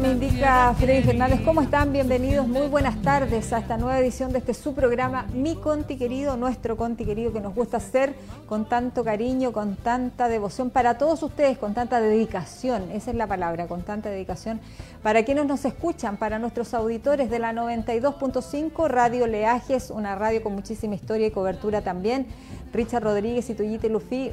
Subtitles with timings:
[0.00, 1.40] me indica Freddy Fernández.
[1.44, 1.92] ¿Cómo están?
[1.92, 6.36] Bienvenidos, muy buenas tardes a esta nueva edición de este su programa, Mi Conti Querido,
[6.36, 8.14] nuestro Conti Querido, que nos gusta hacer
[8.46, 13.26] con tanto cariño, con tanta devoción para todos ustedes, con tanta dedicación, esa es la
[13.26, 14.60] palabra, con tanta dedicación.
[15.02, 20.54] Para quienes nos escuchan, para nuestros auditores de la 92.5, Radio Leajes, una radio con
[20.54, 22.26] muchísima historia y cobertura también.
[22.72, 24.32] Richard Rodríguez y Tuyite Lufi,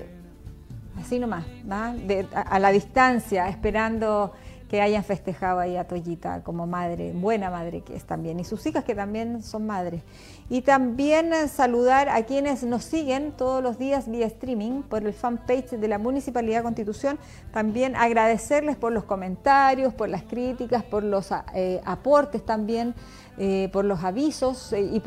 [0.99, 4.33] así nomás, a, la distancia, esperando
[4.71, 8.65] que hayan festejado ahí a Toyita como madre, buena madre que es también, y sus
[8.65, 10.01] hijas que también son madres.
[10.49, 15.11] Y también eh, saludar a quienes nos siguen todos los días vía streaming por el
[15.11, 17.19] fanpage de la Municipalidad Constitución.
[17.51, 22.95] También agradecerles por los comentarios, por las críticas, por los eh, aportes también.
[23.37, 25.01] Eh, por los avisos y,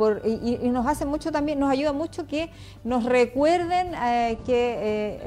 [0.70, 2.50] nos hace mucho también, nos ayuda mucho que
[2.82, 3.92] nos recuerden
[4.46, 5.20] que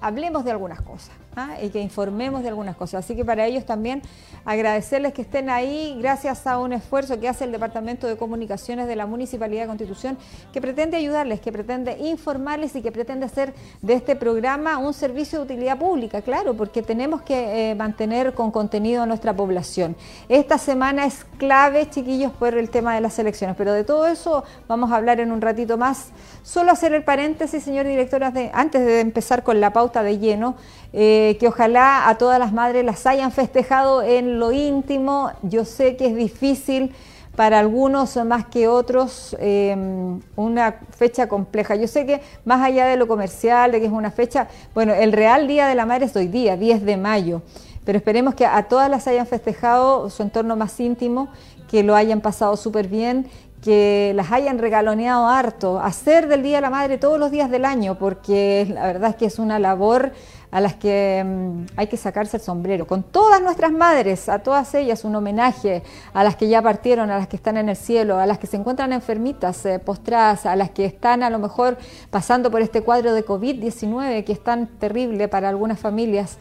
[0.00, 1.56] hablemos de algunas cosas ¿ah?
[1.62, 3.04] y que informemos de algunas cosas.
[3.04, 4.02] Así que para ellos también
[4.44, 8.96] agradecerles que estén ahí gracias a un esfuerzo que hace el Departamento de Comunicaciones de
[8.96, 10.18] la Municipalidad de Constitución
[10.52, 15.38] que pretende ayudarles, que pretende informarles y que pretende hacer de este programa un servicio
[15.38, 19.96] de utilidad pública, claro, porque tenemos que eh, mantener con contenido a nuestra población.
[20.28, 24.44] Esta semana es clave, chiquillos, por el tema de las elecciones, pero de todo eso
[24.66, 26.08] vamos a hablar en un ratito más.
[26.42, 30.56] Solo hacer el paréntesis, señor director, antes de empezar con la pauta de lleno,
[30.92, 35.30] eh, que ojalá a todas las madres las hayan festejado en lo íntimo.
[35.42, 36.94] Yo sé que es difícil
[37.36, 41.76] para algunos más que otros em, una fecha compleja.
[41.76, 45.12] Yo sé que más allá de lo comercial, de que es una fecha, bueno, el
[45.12, 47.42] real Día de la Madre es hoy día, 10 de mayo,
[47.84, 51.28] pero esperemos que a todas las hayan festejado su entorno más íntimo,
[51.70, 53.28] que lo hayan pasado súper bien
[53.62, 57.64] que las hayan regaloneado harto, hacer del Día de la Madre todos los días del
[57.64, 60.12] año, porque la verdad es que es una labor
[60.50, 62.86] a las que mm, hay que sacarse el sombrero.
[62.86, 65.82] Con todas nuestras madres, a todas ellas un homenaje,
[66.12, 68.46] a las que ya partieron, a las que están en el cielo, a las que
[68.46, 71.76] se encuentran enfermitas, eh, postradas, a las que están a lo mejor
[72.10, 76.38] pasando por este cuadro de COVID-19 que es tan terrible para algunas familias.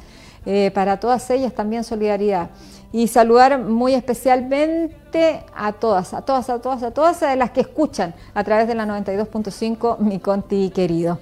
[0.50, 2.50] Eh, para todas ellas también solidaridad
[2.94, 8.14] y saludar muy especialmente a todas, a todas, a todas, a todas las que escuchan
[8.34, 11.20] a través de la 92.5 Mi Conti querido.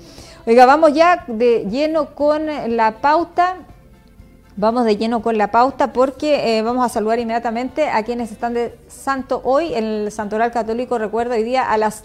[0.47, 2.45] Oiga, vamos ya de lleno con
[2.77, 3.55] la pauta.
[4.55, 8.53] Vamos de lleno con la pauta porque eh, vamos a saludar inmediatamente a quienes están
[8.53, 10.99] de santo hoy en el Santoral Católico.
[10.99, 12.03] Recuerda hoy día a las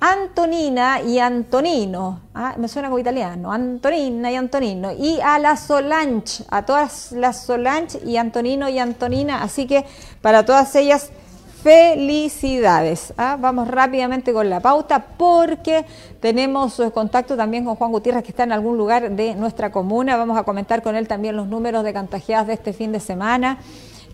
[0.00, 6.44] Antonina y Antonino, ah, me suena como italiano, Antonina y Antonino, y a la Solange,
[6.50, 9.86] a todas las Solange y Antonino y Antonina, así que
[10.20, 11.12] para todas ellas
[11.62, 13.12] felicidades.
[13.16, 15.84] Ah, vamos rápidamente con la pauta porque
[16.20, 20.38] tenemos contacto también con Juan Gutiérrez que está en algún lugar de nuestra comuna, vamos
[20.38, 23.58] a comentar con él también los números de contagiadas de este fin de semana,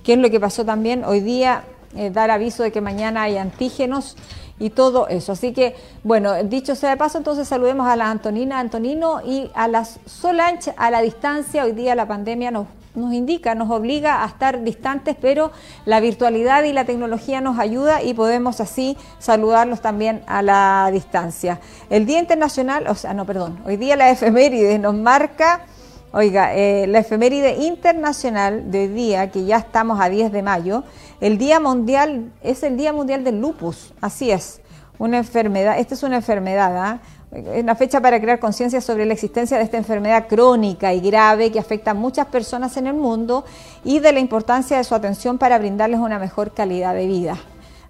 [0.03, 1.65] qué es lo que pasó también hoy día,
[1.97, 4.17] eh, dar aviso de que mañana hay antígenos
[4.59, 5.33] y todo eso.
[5.33, 5.75] Así que,
[6.05, 10.73] bueno, dicho sea de paso, entonces saludemos a la Antonina Antonino y a las Solange
[10.77, 11.65] a la distancia.
[11.65, 15.51] Hoy día la pandemia nos, nos indica, nos obliga a estar distantes, pero
[15.87, 21.61] la virtualidad y la tecnología nos ayuda y podemos así saludarlos también a la distancia.
[21.91, 25.67] El Día Internacional, o sea, no, perdón, hoy día la efeméride nos marca...
[26.15, 30.85] Oiga, eh, la efeméride internacional de hoy día, que ya estamos a 10 de mayo,
[31.23, 34.61] el Día Mundial es el Día Mundial del Lupus, así es,
[34.99, 37.01] una enfermedad, esta es una enfermedad, ¿ah?
[37.33, 41.51] Es una fecha para crear conciencia sobre la existencia de esta enfermedad crónica y grave
[41.51, 43.45] que afecta a muchas personas en el mundo
[43.85, 47.39] y de la importancia de su atención para brindarles una mejor calidad de vida.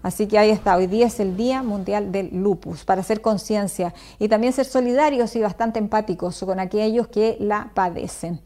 [0.01, 3.95] Así que ahí está, hoy día es el Día Mundial del Lupus, para hacer conciencia
[4.19, 8.41] y también ser solidarios y bastante empáticos con aquellos que la padecen.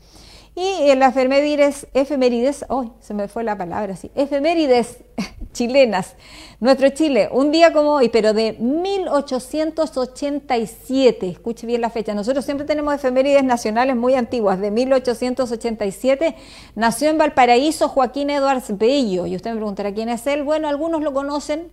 [0.55, 4.99] Y en las efemérides, efemérides, hoy se me fue la palabra, sí, efemérides
[5.57, 6.15] chilenas.
[6.61, 12.65] Nuestro Chile, un día como hoy, pero de 1887, escuche bien la fecha, nosotros siempre
[12.67, 16.37] tenemos efemérides nacionales muy antiguas, de 1887,
[16.75, 21.03] nació en Valparaíso Joaquín Edwards Bello, y usted me preguntará quién es él, bueno, algunos
[21.03, 21.69] lo conocen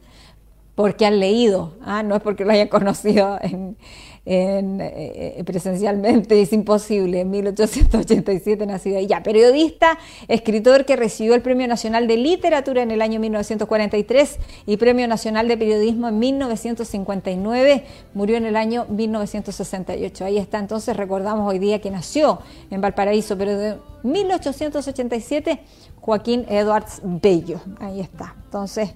[0.75, 2.03] porque han leído, ¿ah?
[2.03, 3.77] no es porque lo hayan conocido en
[4.25, 9.97] en, eh, eh, presencialmente, es imposible, en 1887 nacido ya, periodista,
[10.27, 15.47] escritor que recibió el Premio Nacional de Literatura en el año 1943 y Premio Nacional
[15.47, 17.83] de Periodismo en 1959,
[18.13, 20.25] murió en el año 1968.
[20.25, 22.39] Ahí está, entonces recordamos hoy día que nació
[22.71, 25.59] en Valparaíso, pero de 1887
[25.99, 28.35] Joaquín Edwards Bello, ahí está.
[28.45, 28.93] Entonces,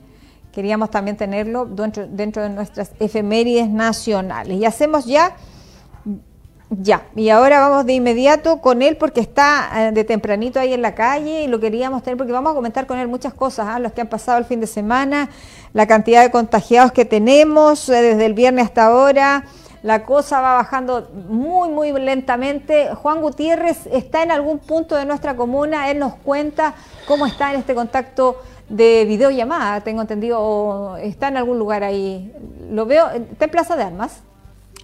[0.58, 4.58] queríamos también tenerlo dentro, de nuestras efemérides nacionales.
[4.58, 5.36] Y hacemos ya
[6.70, 10.82] Ya, y ahora vamos de inmediato con él porque está eh, de tempranito ahí en
[10.82, 13.78] la calle y lo queríamos tener porque vamos a comentar con él muchas cosas, ¿ah?
[13.78, 15.30] los que han pasado el fin de semana,
[15.74, 19.44] la cantidad de contagiados que tenemos eh, desde el viernes hasta ahora.
[19.84, 22.94] La cosa va bajando muy, muy lentamente.
[22.96, 25.92] Juan Gutiérrez está en algún punto de nuestra comuna.
[25.92, 26.74] Él nos cuenta
[27.08, 32.32] cómo está en este contacto de videollamada, tengo entendido, o está en algún lugar ahí.
[32.70, 34.22] Lo veo, está en Plaza de Armas.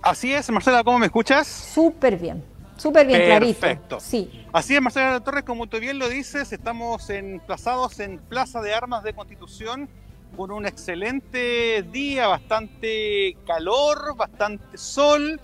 [0.02, 1.48] Así es, Marcela, ¿cómo me escuchas?
[1.48, 2.44] Súper bien,
[2.78, 3.60] súper bien, clarito.
[3.60, 4.00] Perfecto.
[4.00, 4.46] Sí.
[4.52, 9.04] Así es, Marcela Torres, como tú bien lo dices, estamos emplazados en Plaza de Armas
[9.04, 9.90] de Constitución
[10.36, 15.40] con un excelente día, bastante calor, bastante sol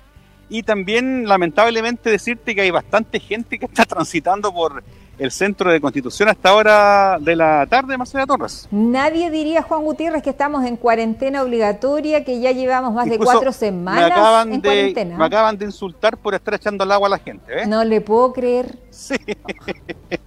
[0.50, 4.84] y también lamentablemente decirte que hay bastante gente que está transitando por
[5.20, 8.68] el centro de Constitución hasta hora de la tarde, Marcela Torres.
[8.72, 13.52] Nadie diría, Juan Gutiérrez, que estamos en cuarentena obligatoria, que ya llevamos más de cuatro
[13.52, 15.18] semanas en cuarentena.
[15.18, 17.64] Me acaban de insultar por estar echando el agua a la gente.
[17.64, 17.68] ¿eh?
[17.68, 18.80] No le puedo creer.
[18.90, 19.16] Sí.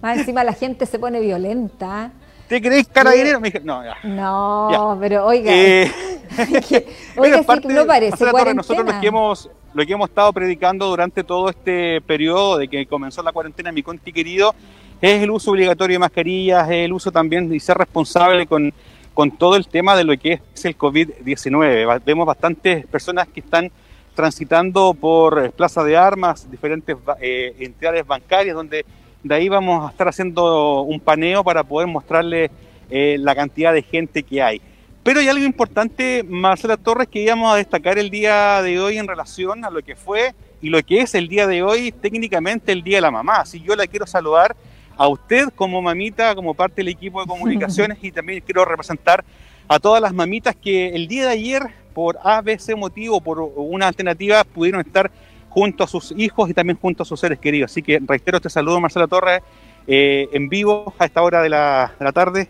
[0.01, 2.11] Más encima la gente se pone violenta.
[2.47, 3.39] ¿Te crees carabinero?
[3.39, 3.95] Me dije, no, ya.
[4.03, 5.51] No, pero oiga.
[5.51, 5.91] Eh,
[7.17, 11.23] oiga, sí, no parece Torres, nosotros los que hemos lo que hemos estado predicando durante
[11.23, 14.53] todo este periodo de que comenzó la cuarentena, mi conti querido,
[15.03, 18.73] es el uso obligatorio de mascarillas, es el uso también y ser responsable con,
[19.13, 22.01] con todo el tema de lo que es el COVID-19.
[22.05, 23.69] Vemos bastantes personas que están
[24.15, 28.85] transitando por Plaza de Armas, diferentes eh, entidades bancarias, donde
[29.23, 32.49] de ahí vamos a estar haciendo un paneo para poder mostrarles
[32.89, 34.61] eh, la cantidad de gente que hay.
[35.03, 39.07] Pero hay algo importante, Marcela Torres, que íbamos a destacar el día de hoy en
[39.09, 42.83] relación a lo que fue y lo que es el día de hoy, técnicamente el
[42.83, 43.41] Día de la Mamá.
[43.41, 44.55] Así yo la quiero saludar
[44.97, 49.23] a usted como mamita, como parte del equipo de comunicaciones y también quiero representar
[49.67, 51.63] a todas las mamitas que el día de ayer,
[51.93, 55.11] por ABC motivo, por una alternativa, pudieron estar
[55.49, 57.71] junto a sus hijos y también junto a sus seres queridos.
[57.71, 59.41] Así que reitero este saludo, Marcela Torres,
[59.87, 62.49] eh, en vivo a esta hora de la, de la tarde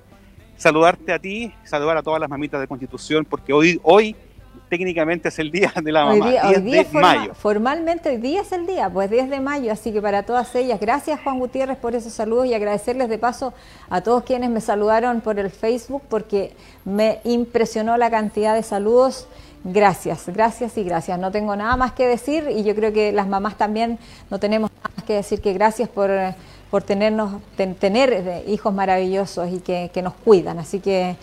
[0.56, 4.16] saludarte a ti, saludar a todas las mamitas de Constitución, porque hoy, hoy
[4.74, 7.36] técnicamente es el día de la mamá, hoy día, de mayo.
[7.36, 10.80] Formalmente hoy día es el día, pues 10 de mayo, así que para todas ellas,
[10.80, 13.54] gracias Juan Gutiérrez por esos saludos y agradecerles de paso
[13.92, 16.56] a todos quienes me saludaron por el Facebook, porque
[16.86, 19.28] me impresionó la cantidad de saludos.
[19.64, 21.20] Gracias, gracias y gracias.
[21.20, 24.00] No tengo nada más que decir y yo creo que las mamás también
[24.31, 26.10] no tenemos nada más que decir que gracias por
[26.74, 30.58] por tenernos, tener eh, hijos maravillosos y que, nos cuidan.
[30.58, 31.16] Así que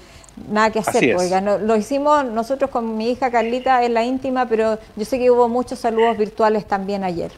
[0.48, 1.16] nada que hacer.
[1.16, 5.30] Oiga, lo hicimos nosotros con mi hija Carlita en la íntima, pero yo sé que
[5.30, 7.30] hubo muchos saludos virtuales también ayer.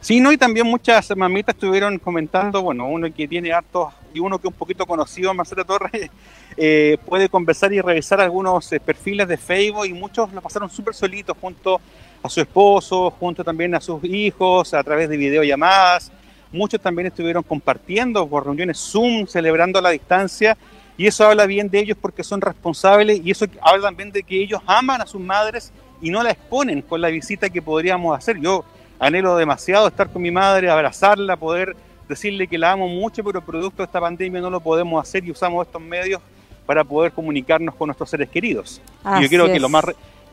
[0.00, 4.38] Sí, no, y también muchas mamitas estuvieron comentando, bueno, uno que tiene hartos y uno
[4.38, 6.10] que un poquito conocido, Marcela Torres,
[6.56, 10.94] eh, puede conversar y revisar algunos eh, perfiles de Facebook y muchos lo pasaron súper
[10.94, 11.80] solitos junto
[12.22, 16.12] a su esposo, junto también a sus hijos, a través de videollamadas,
[16.52, 20.56] Muchos también estuvieron compartiendo por reuniones Zoom, celebrando a la distancia,
[20.96, 24.42] y eso habla bien de ellos porque son responsables y eso habla también de que
[24.42, 28.38] ellos aman a sus madres y no la exponen con la visita que podríamos hacer.
[28.40, 28.64] Yo
[28.98, 31.76] anhelo demasiado estar con mi madre, abrazarla, poder
[32.08, 35.30] decirle que la amo mucho, pero producto de esta pandemia no lo podemos hacer y
[35.30, 36.20] usamos estos medios
[36.64, 38.80] para poder comunicarnos con nuestros seres queridos.
[39.18, 39.84] y yo creo que lo más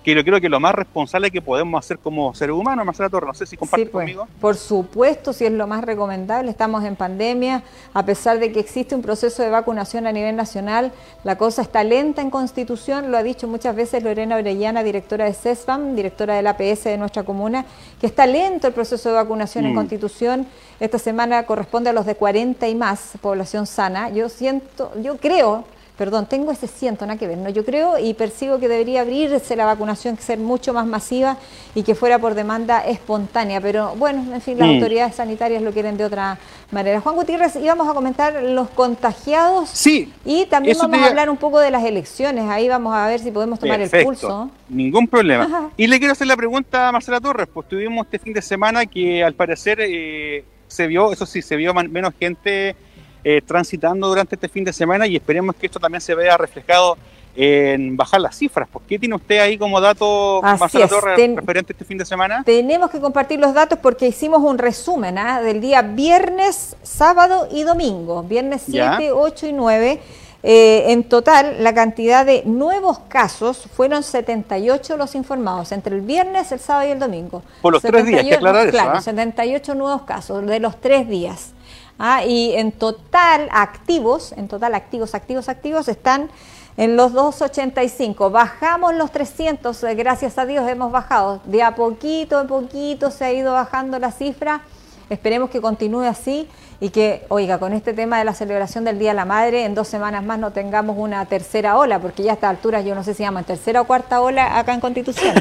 [0.04, 3.28] que yo creo que lo más responsable que podemos hacer como seres humanos, Marcela Torres,
[3.28, 4.28] no sé si comparte pues, conmigo.
[4.42, 7.64] Por supuesto, si es lo más recomendable, estamos en pandemia,
[7.94, 10.92] a pesar de que existe un proceso de vacunación a nivel nacional,
[11.24, 15.34] la cosa está lenta en Constitución, lo ha dicho muchas veces Lorena Orellana, directora de
[15.34, 17.66] CESFAM, directora del APS de nuestra comuna,
[18.02, 19.76] que está lento el proceso de vacunación en mm.
[19.76, 20.48] Constitución,
[20.82, 25.64] esta semana corresponde a los de 40 y más, población sana, yo siento, yo creo
[25.98, 27.50] perdón, tengo ese siento, nada que ver, ¿no?
[27.50, 31.38] Yo creo y percibo que debería abrirse la vacunación, ser mucho más masiva
[31.76, 34.72] y que fuera por demanda espontánea, pero bueno, en fin, las mm.
[34.72, 36.40] autoridades sanitarias lo quieren de otra
[36.72, 37.00] manera.
[37.00, 41.60] Juan Gutiérrez, íbamos a comentar los contagiados sí, y también vamos a hablar un poco
[41.60, 44.50] de las elecciones, ahí vamos a ver si podemos tomar el pulso.
[44.70, 45.70] Ningún problema.
[45.78, 48.86] Y le quiero hacer la pregunta a Marcela Torres, pues tuvimos este fin de semana
[48.88, 52.76] que al parecer eh, se vio, eso sí, se vio menos gente
[53.24, 56.98] eh, transitando durante este fin de semana y esperemos que esto también se vea reflejado
[57.36, 58.68] en bajar las cifras.
[58.68, 62.44] ¿Por qué tiene usted ahí como dato más referente a este fin de semana?
[62.46, 65.42] Tenemos que compartir los datos porque hicimos un resumen ¿ah?
[65.42, 70.00] del día viernes, sábado y domingo, viernes 7, 8 y 9.
[70.46, 76.52] Eh, en total, la cantidad de nuevos casos fueron 78 los informados entre el viernes,
[76.52, 77.44] el sábado y el domingo.
[77.62, 78.72] Por los tres días, que aclarar eso.
[78.72, 79.76] Claro, 78 ¿ah?
[79.76, 81.54] nuevos casos de los tres días.
[82.00, 86.30] Ah, y en total activos, en total activos, activos, activos están
[86.78, 88.30] en los 285.
[88.30, 91.42] Bajamos los 300, eh, gracias a Dios hemos bajado.
[91.46, 94.62] De a poquito a poquito se ha ido bajando la cifra.
[95.10, 96.48] Esperemos que continúe así
[96.84, 99.74] y que, oiga, con este tema de la celebración del Día de la Madre, en
[99.74, 103.06] dos semanas más no tengamos una tercera ola, porque ya a esta altura yo no
[103.06, 105.34] sé si llaman tercera o cuarta ola acá en Constitución.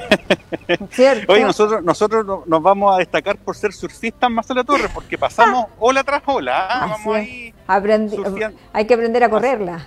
[0.93, 1.33] ¿Cierto?
[1.33, 6.05] Oye, nosotros, nosotros nos vamos a destacar por ser surfistas Marcela Torres, porque pasamos ola
[6.05, 6.69] tras ola.
[6.71, 6.87] ¿ah?
[6.93, 7.53] Vamos ahí
[8.73, 9.85] hay que aprender a correrla.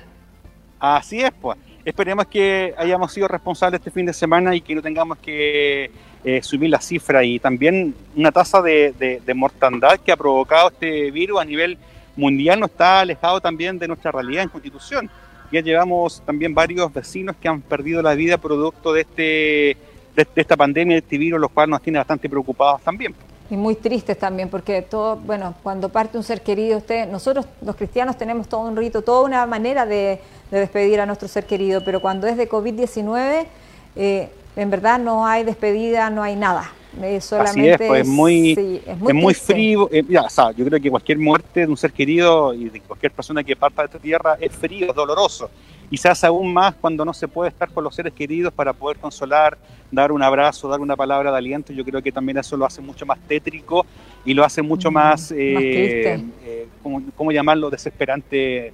[0.77, 1.57] Así es, pues.
[1.85, 5.89] Esperemos que hayamos sido responsables este fin de semana y que no tengamos que
[6.27, 11.39] eh, subir la cifra y también una tasa de, mortandad que ha provocado este virus
[11.39, 11.77] a nivel
[12.15, 15.07] mundial no está alejado también de nuestra realidad en Constitución.
[15.51, 19.77] Ya llevamos también varios vecinos que han perdido la vida producto de, este,
[20.15, 23.13] de, esta pandemia, de este virus, lo cual nos tiene bastante preocupados también.
[23.51, 27.75] Y muy tristes también, porque todo, bueno, cuando parte un ser querido, usted, nosotros los
[27.75, 31.99] cristianos tenemos todo un rito, toda una manera de, despedir a nuestro ser querido, pero
[31.99, 33.45] cuando es de COVID-19,
[33.95, 36.71] eh, en verdad no hay despedida, no hay nada.
[37.19, 39.89] solamente Así es, pues es muy, es muy, frío.
[39.91, 43.55] Eh, yo creo que cualquier muerte de un ser querido y de cualquier persona que
[43.55, 45.49] parta de esta tierra es frío, es doloroso.
[45.91, 48.73] Y se hace aún más cuando no se puede estar con los seres queridos para
[48.73, 49.57] poder consolar,
[49.91, 51.73] dar un abrazo, dar una palabra de aliento.
[51.73, 53.85] Yo creo que también eso lo hace mucho más tétrico
[54.23, 56.67] y lo hace mucho mm, más, eh, eh
[57.15, 58.73] ¿cómo, llamarlo?, desesperante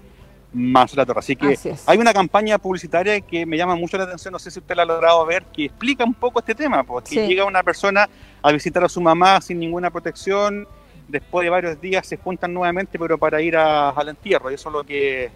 [0.54, 1.20] más la torre.
[1.20, 4.60] Así que hay una campaña publicitaria que me llama mucho la atención, no sé si
[4.60, 8.10] usted la ha logrado ver, que explica un poco este tema, porque llega una persona
[8.42, 10.68] a visitar a su mamá sin ninguna protección,
[11.08, 14.70] después de varios días se juntan nuevamente, pero para ir a, al entierro, y eso
[14.70, 15.30] es lo que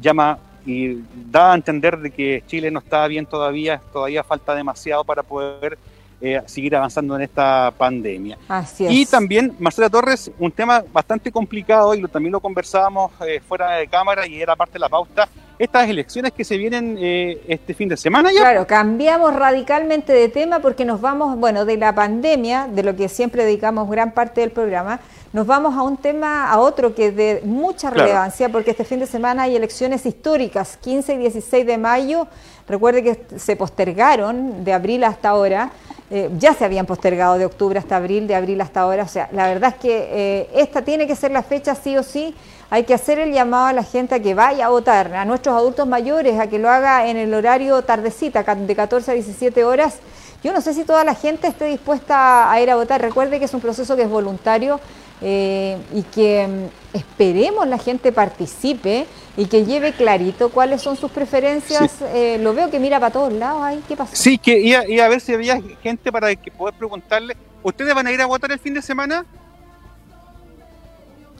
[0.00, 5.04] llama y da a entender de que Chile no está bien todavía, todavía falta demasiado
[5.04, 5.78] para poder
[6.20, 8.38] eh, seguir avanzando en esta pandemia.
[8.78, 13.72] Y también, Marcela Torres, un tema bastante complicado y lo, también lo conversábamos eh, fuera
[13.72, 17.74] de cámara y era parte de la pauta, estas elecciones que se vienen eh, este
[17.74, 18.40] fin de semana ya.
[18.40, 23.08] Claro, cambiamos radicalmente de tema porque nos vamos, bueno, de la pandemia, de lo que
[23.08, 25.00] siempre dedicamos gran parte del programa,
[25.32, 29.00] nos vamos a un tema, a otro que es de mucha relevancia, porque este fin
[29.00, 32.26] de semana hay elecciones históricas, 15 y 16 de mayo.
[32.66, 35.72] Recuerde que se postergaron de abril hasta ahora.
[36.08, 39.02] Eh, ya se habían postergado de octubre hasta abril, de abril hasta ahora.
[39.02, 42.02] O sea, la verdad es que eh, esta tiene que ser la fecha sí o
[42.02, 42.34] sí.
[42.70, 45.56] Hay que hacer el llamado a la gente a que vaya a votar, a nuestros
[45.56, 49.98] adultos mayores, a que lo haga en el horario tardecita, de 14 a 17 horas.
[50.42, 53.00] Yo no sé si toda la gente esté dispuesta a ir a votar.
[53.00, 54.80] Recuerde que es un proceso que es voluntario
[55.22, 59.06] eh, y que mm, esperemos la gente participe
[59.36, 62.02] y que lleve clarito cuáles son sus preferencias.
[62.14, 63.60] Eh, lo veo que mira para todos lados.
[63.62, 64.14] Ay, ¿Qué pasa?
[64.14, 67.36] Sí, que iba, a ver si había gente para que poder preguntarle.
[67.62, 69.24] ¿Ustedes van a ir a votar el fin de semana?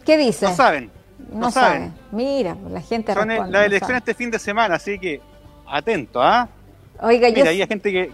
[0.04, 0.50] ¿Qué dicen?
[0.50, 0.90] No saben.
[1.32, 1.92] No, saben.
[2.12, 5.20] Mira, la gente Son la elección este fin de semana, así que
[5.66, 6.48] atento, ¿ah?
[7.00, 8.12] Oiga, Mira, hay gente que,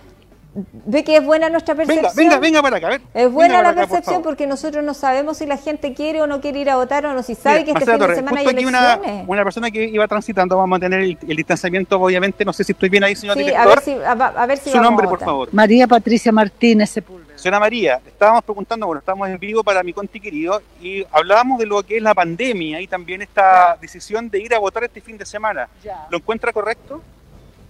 [0.54, 2.12] Ve que es buena nuestra percepción.
[2.14, 3.00] Venga, venga, para acá, a ver.
[3.14, 6.60] Es buena la percepción porque nosotros no sabemos si la gente quiere o no quiere
[6.60, 9.24] ir a votar o no si sabe que este fin de semana hay elecciones.
[9.26, 12.44] Una, persona que iba transitando, vamos a tener el, distanciamiento, obviamente.
[12.44, 13.66] No sé si estoy bien ahí, señor sí, director.
[13.66, 15.48] A ver si, a, ver si Su nombre, por favor.
[15.52, 17.38] María Patricia Martínez Sepúlveda.
[17.38, 21.66] Señora María, estábamos preguntando, bueno, estamos en vivo para mi conti querido y hablábamos de
[21.66, 25.16] lo que es la pandemia y también esta decisión de ir a votar este fin
[25.16, 25.66] de semana.
[26.10, 27.00] ¿Lo encuentra correcto?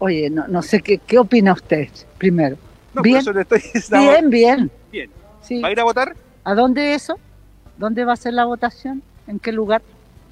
[0.01, 2.57] Oye, no, no sé qué, qué opina usted primero
[3.03, 3.25] bien.
[3.91, 4.71] bien, bien.
[4.91, 5.11] Bien.
[5.63, 6.15] ¿Va a ir a votar?
[6.45, 7.19] ¿A dónde eso?
[7.77, 9.03] ¿Dónde va a ser la votación?
[9.27, 9.83] ¿En qué lugar?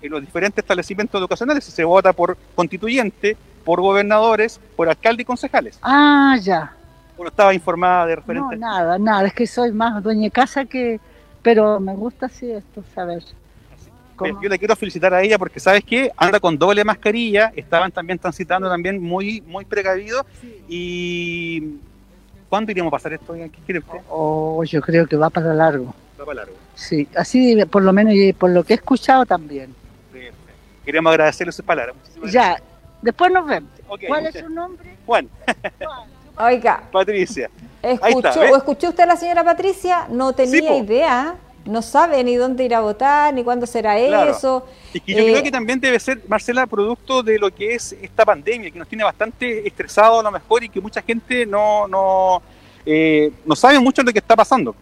[0.02, 5.78] En los diferentes establecimientos educacionales se vota por constituyente, por gobernadores, por alcalde y concejales.
[5.82, 6.74] Ah, ya.
[7.16, 8.56] ¿O estaba informada de referente?
[8.56, 9.26] No, nada, nada.
[9.26, 11.00] Es que soy más dueña de casa que...
[11.42, 13.22] Pero me gusta así esto, saber.
[14.42, 16.10] Yo le quiero felicitar a ella porque, ¿sabes qué?
[16.16, 20.24] Anda con doble mascarilla, estaban también transitando también muy, muy precavidos
[20.68, 21.78] y
[22.50, 23.32] ¿Cuándo iremos a pasar esto?
[23.32, 24.00] ¿Qué quiere usted?
[24.08, 25.94] Oh, yo creo que va para largo.
[26.20, 26.54] Va para largo.
[26.74, 29.72] Sí, así por lo menos y por lo que he escuchado también.
[30.84, 31.94] Queremos agradecerle sus palabras.
[32.24, 32.60] Ya,
[33.00, 33.70] después nos vemos.
[34.06, 34.96] ¿Cuál es su nombre?
[35.06, 35.28] Juan.
[36.38, 36.82] Oiga.
[36.90, 37.48] Patricia.
[37.82, 40.08] ¿Escuchó, ¿Escuchó usted a la señora Patricia?
[40.10, 41.36] No tenía idea
[41.70, 44.66] no sabe ni dónde ir a votar, ni cuándo será eso.
[44.92, 47.92] Y que yo creo eh, que también debe ser, Marcela, producto de lo que es
[48.02, 51.86] esta pandemia, que nos tiene bastante estresados a lo mejor y que mucha gente no,
[51.88, 52.42] no,
[52.84, 54.74] eh, no sabe mucho de lo que está pasando.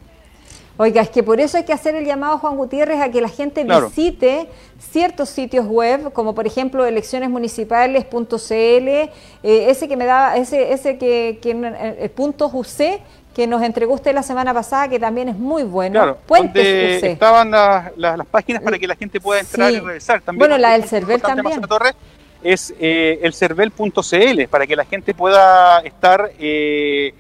[0.81, 3.29] Oiga, es que por eso hay que hacer el llamado Juan Gutiérrez a que la
[3.29, 9.11] gente visite ciertos sitios web, como por ejemplo eleccionesmunicipales.cl, eh,
[9.43, 13.01] ese que me da, ese, ese que, que el punto UC,
[13.35, 15.93] que nos entregó usted la semana pasada, que también es muy bueno.
[15.93, 20.21] Claro, Puentes estaban las, páginas para que la gente pueda entrar y revisar.
[20.21, 21.61] También bueno, la del CERVEL también.
[21.63, 21.95] Torres,
[22.43, 27.15] es eh, el cervel.cl para que la gente pueda estar eh,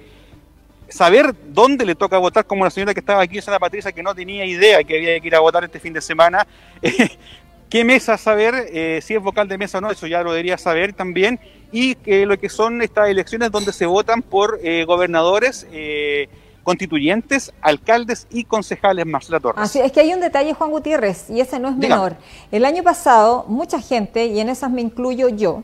[0.88, 4.14] saber dónde le toca votar, como la señora que estaba aquí, Santa Patricia, que no
[4.14, 6.46] tenía idea que había que ir a votar este fin de semana.
[7.68, 8.54] ¿Qué mesa saber?
[8.72, 11.38] Eh, si es vocal de mesa o no, eso ya lo debería saber también.
[11.70, 16.28] Y que lo que son estas elecciones donde se votan por eh, gobernadores, eh,
[16.62, 19.60] constituyentes, alcaldes y concejales, Marcela Torres.
[19.62, 22.16] Así es que hay un detalle, Juan Gutiérrez, y ese no es menor.
[22.50, 25.62] El año pasado, mucha gente, y en esas me incluyo yo,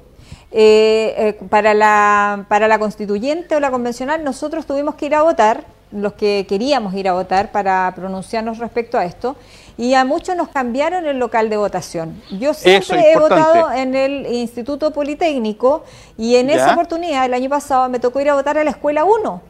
[1.48, 6.14] para, la, para la constituyente o la convencional, nosotros tuvimos que ir a votar, los
[6.14, 9.36] que queríamos ir a votar para pronunciarnos respecto a esto,
[9.76, 12.22] y a muchos nos cambiaron el local de votación.
[12.30, 15.84] Yo siempre he votado en el Instituto Politécnico
[16.16, 19.04] y en esa oportunidad, el año pasado, me tocó ir a votar a la Escuela
[19.04, 19.42] 1.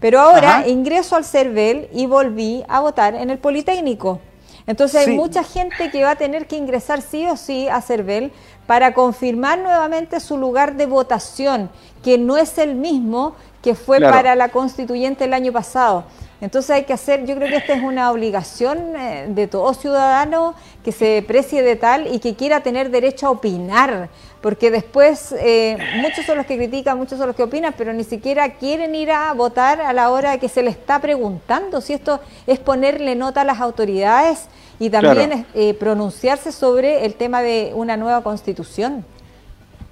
[0.00, 4.20] Pero ahora ingreso al CERVEL y volví a votar en el Politécnico.
[4.66, 8.32] Entonces hay mucha gente que va a tener que ingresar sí o sí a CERVEL
[8.66, 11.70] para confirmar nuevamente su lugar de votación,
[12.02, 16.04] que no es el mismo que fue para la constituyente el año pasado.
[16.40, 20.54] Entonces hay que hacer, yo creo que esta es una obligación eh, de todo ciudadano
[20.82, 24.08] que se precie de tal y que quiera tener derecho a opinar,
[24.40, 28.04] porque después eh, muchos son los que critican, muchos son los que opinan, pero ni
[28.04, 32.20] siquiera quieren ir a votar a la hora que se le está preguntando si esto
[32.46, 34.46] es ponerle nota a las autoridades
[34.78, 39.04] y también eh, pronunciarse sobre el tema de una nueva constitución.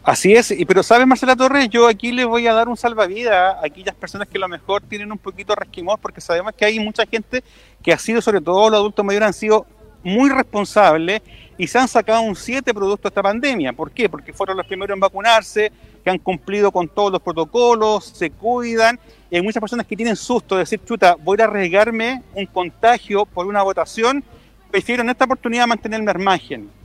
[0.08, 3.66] Así es, pero sabes Marcela Torres, yo aquí le voy a dar un salvavidas a
[3.66, 7.04] aquellas personas que a lo mejor tienen un poquito resquimor, porque sabemos que hay mucha
[7.04, 7.44] gente
[7.82, 9.66] que ha sido, sobre todo los adultos mayores, han sido
[10.02, 11.20] muy responsables
[11.58, 13.74] y se han sacado un 7 producto de esta pandemia.
[13.74, 14.08] ¿Por qué?
[14.08, 15.70] Porque fueron los primeros en vacunarse,
[16.02, 18.98] que han cumplido con todos los protocolos, se cuidan,
[19.30, 23.26] y hay muchas personas que tienen susto de decir, chuta, voy a arriesgarme un contagio
[23.26, 24.24] por una votación,
[24.70, 26.77] prefiero en esta oportunidad mantenerme al margen.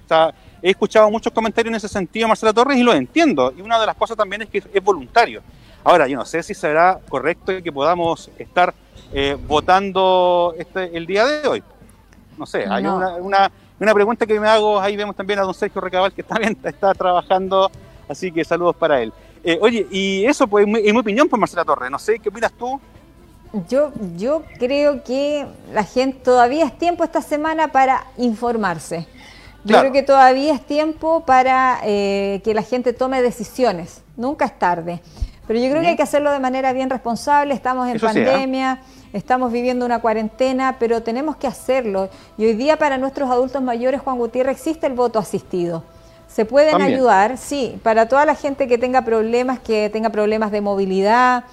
[0.61, 3.53] He escuchado muchos comentarios en ese sentido, Marcela Torres, y lo entiendo.
[3.57, 5.41] Y una de las cosas también es que es voluntario.
[5.83, 8.73] Ahora, yo no sé si será correcto que podamos estar
[9.11, 11.63] eh, votando este, el día de hoy.
[12.37, 13.51] No sé, hay una,
[13.93, 17.69] pregunta que me hago, ahí vemos también a don Sergio Recabal, que también está trabajando,
[18.07, 19.11] así que saludos para él.
[19.43, 22.53] Eh, oye, y eso, pues, en mi, opinión, pues Marcela Torres, no sé, ¿qué opinas
[22.53, 22.79] tú?
[23.67, 29.05] Yo, yo creo que la gente todavía es tiempo esta semana para informarse.
[29.65, 34.01] Yo creo que todavía es tiempo para eh, que la gente tome decisiones.
[34.17, 35.01] Nunca es tarde.
[35.47, 37.53] Pero yo creo que hay que hacerlo de manera bien responsable.
[37.53, 37.99] Estamos en ¿eh?
[37.99, 38.79] pandemia,
[39.11, 42.09] estamos viviendo una cuarentena, pero tenemos que hacerlo.
[42.37, 45.83] Y hoy día para nuestros adultos mayores, Juan Gutiérrez, existe el voto asistido.
[46.27, 50.61] Se pueden ayudar, sí, para toda la gente que tenga problemas, que tenga problemas de
[50.61, 51.43] movilidad,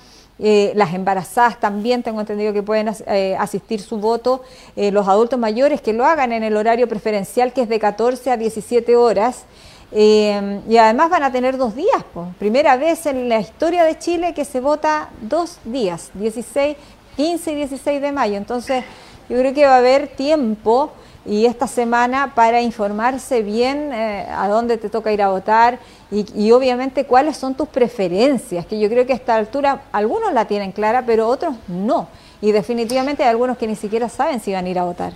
[0.43, 4.43] eh, las embarazadas también tengo entendido que pueden eh, asistir su voto,
[4.75, 8.31] eh, los adultos mayores que lo hagan en el horario preferencial que es de 14
[8.31, 9.45] a 17 horas.
[9.93, 12.05] y además van a tener dos días,
[12.39, 16.77] primera vez en la historia de Chile que se vota dos días, 16,
[17.17, 18.37] 15 y 16 de mayo.
[18.37, 18.85] Entonces
[19.29, 20.93] yo creo que va a haber tiempo
[21.27, 25.79] y esta semana para informarse bien eh, a dónde te toca ir a votar
[26.11, 30.47] y, obviamente cuáles son tus preferencias, que yo creo que a esta altura algunos la
[30.47, 32.09] tienen clara, pero otros no.
[32.41, 35.13] Y definitivamente hay algunos que ni siquiera saben si van a ir a votar.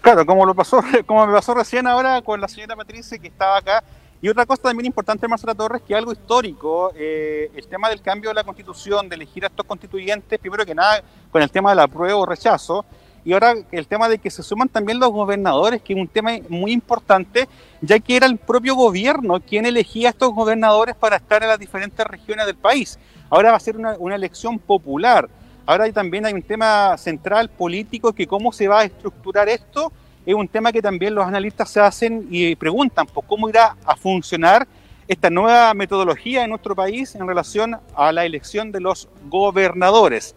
[0.00, 3.56] Claro, como lo pasó, como me pasó recién ahora con la señora Patricia que estaba
[3.56, 3.82] acá.
[4.20, 8.30] Y otra cosa también importante, Marcela Torres, que algo histórico, eh, el tema del cambio
[8.30, 11.76] de la constitución, de elegir a estos constituyentes, primero que nada, con el tema de
[11.76, 12.84] la prueba o rechazo,
[13.28, 16.30] y ahora el tema de que se suman también los gobernadores, que es un tema
[16.48, 17.46] muy importante,
[17.82, 21.58] ya que era el propio gobierno quien elegía a estos gobernadores para estar en las
[21.58, 22.98] diferentes regiones del país.
[23.28, 25.28] Ahora va a ser una, elección popular.
[25.66, 29.92] Ahora también hay un tema central político que cómo se va a estructurar esto
[30.24, 33.94] es un tema que también los analistas se hacen y preguntan, pues, ¿cómo irá a
[33.94, 34.66] funcionar
[35.06, 40.34] esta nueva metodología en nuestro país en relación a la elección de los gobernadores?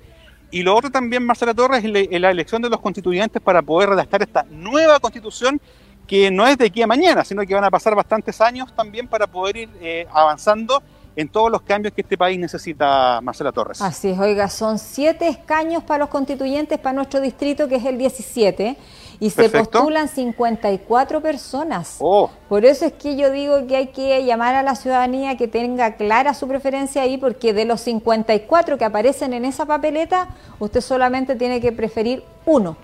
[0.51, 4.21] Y lo otro también, Marcela Torres, es la elección de los constituyentes para poder redactar
[4.21, 5.59] esta nueva constitución
[6.05, 9.07] que no es de aquí a mañana, sino que van a pasar bastantes años también
[9.07, 10.83] para poder ir eh, avanzando
[11.15, 13.81] en todos los cambios que este país necesita, Marcela Torres.
[13.81, 17.97] Así es, oiga, son siete escaños para los constituyentes para nuestro distrito, que es el
[17.97, 18.77] 17
[19.21, 21.97] y se postulan 54 personas.
[21.99, 22.31] Oh.
[22.49, 25.95] Por eso es que yo digo que hay que llamar a la ciudadanía que tenga
[25.95, 31.35] clara su preferencia ahí, porque de los 54 que aparecen en esa papeleta, usted solamente
[31.35, 32.75] tiene que preferir uno.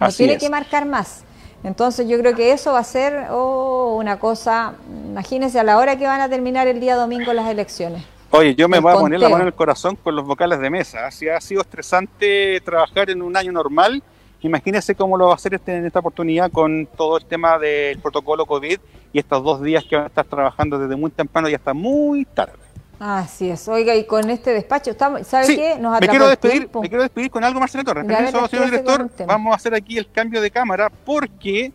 [0.00, 1.24] No tiene que marcar más.
[1.62, 4.72] Entonces yo creo que eso va a ser oh, una cosa,
[5.10, 8.02] imagínense a la hora que van a terminar el día domingo las elecciones.
[8.30, 10.58] Oye, yo me El voy a poner la mano en el corazón con los vocales
[10.58, 11.10] de mesa.
[11.10, 14.02] Si ha sido estresante trabajar en un año normal,
[14.46, 17.98] imagínese cómo lo va a hacer este, en esta oportunidad con todo el tema del
[17.98, 18.78] protocolo COVID
[19.12, 22.24] y estos dos días que van a estar trabajando desde muy temprano y hasta muy
[22.24, 22.54] tarde.
[22.98, 23.66] Así es.
[23.66, 25.78] Oiga, y con este despacho, estamos, ¿sabe Sí, qué?
[25.78, 28.04] Nos me quiero despedir, me quiero despedir con algo, Marcelo Torres.
[28.04, 31.72] Permiso, señor director, vamos a hacer aquí el cambio de cámara porque,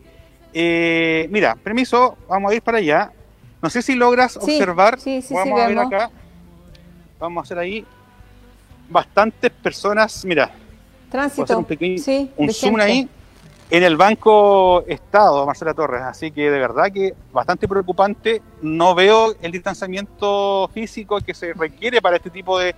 [0.53, 3.11] eh, mira, permiso, vamos a ir para allá.
[3.59, 6.11] No sé si logras Sí, observar, sí, sí, sí, vamos a ver acá,
[7.19, 7.83] vamos a hacer ahí
[8.87, 10.51] bastantes personas, mira,
[11.15, 11.43] Tránsito.
[11.43, 12.83] hacer un pequeño sí, un zoom gente.
[12.83, 13.09] ahí
[13.69, 16.01] en el Banco Estado, Marcela Torres.
[16.03, 18.41] Así que de verdad que bastante preocupante.
[18.61, 22.75] No veo el distanciamiento físico que se requiere para este tipo de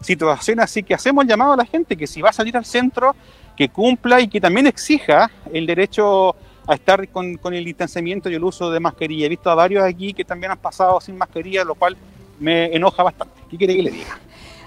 [0.00, 0.64] situaciones.
[0.64, 3.16] Así que hacemos el llamado a la gente que si va a salir al centro,
[3.56, 8.34] que cumpla y que también exija el derecho a estar con, con el distanciamiento y
[8.34, 9.26] el uso de mascarilla.
[9.26, 11.96] He visto a varios aquí que también han pasado sin mascarilla, lo cual
[12.38, 13.34] me enoja bastante.
[13.50, 14.18] ¿Qué quiere que le diga?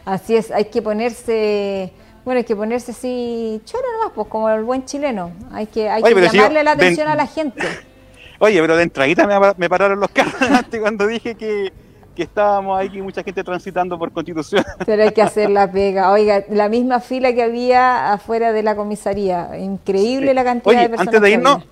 [0.03, 1.93] Así es, hay que ponerse,
[2.25, 5.31] bueno, hay que ponerse así, choro nomás, pues como el buen chileno.
[5.51, 7.61] Hay que, hay Oye, que si llamarle la de- atención a la gente.
[8.39, 10.33] Oye, pero de entradita me, me pararon los carros
[10.81, 11.71] cuando dije que,
[12.15, 14.63] que estábamos ahí, que mucha gente transitando por Constitución.
[14.85, 16.11] Pero hay que hacer la pega.
[16.11, 19.57] Oiga, la misma fila que había afuera de la comisaría.
[19.59, 21.07] Increíble la cantidad Oye, de personas.
[21.07, 21.63] antes de irnos,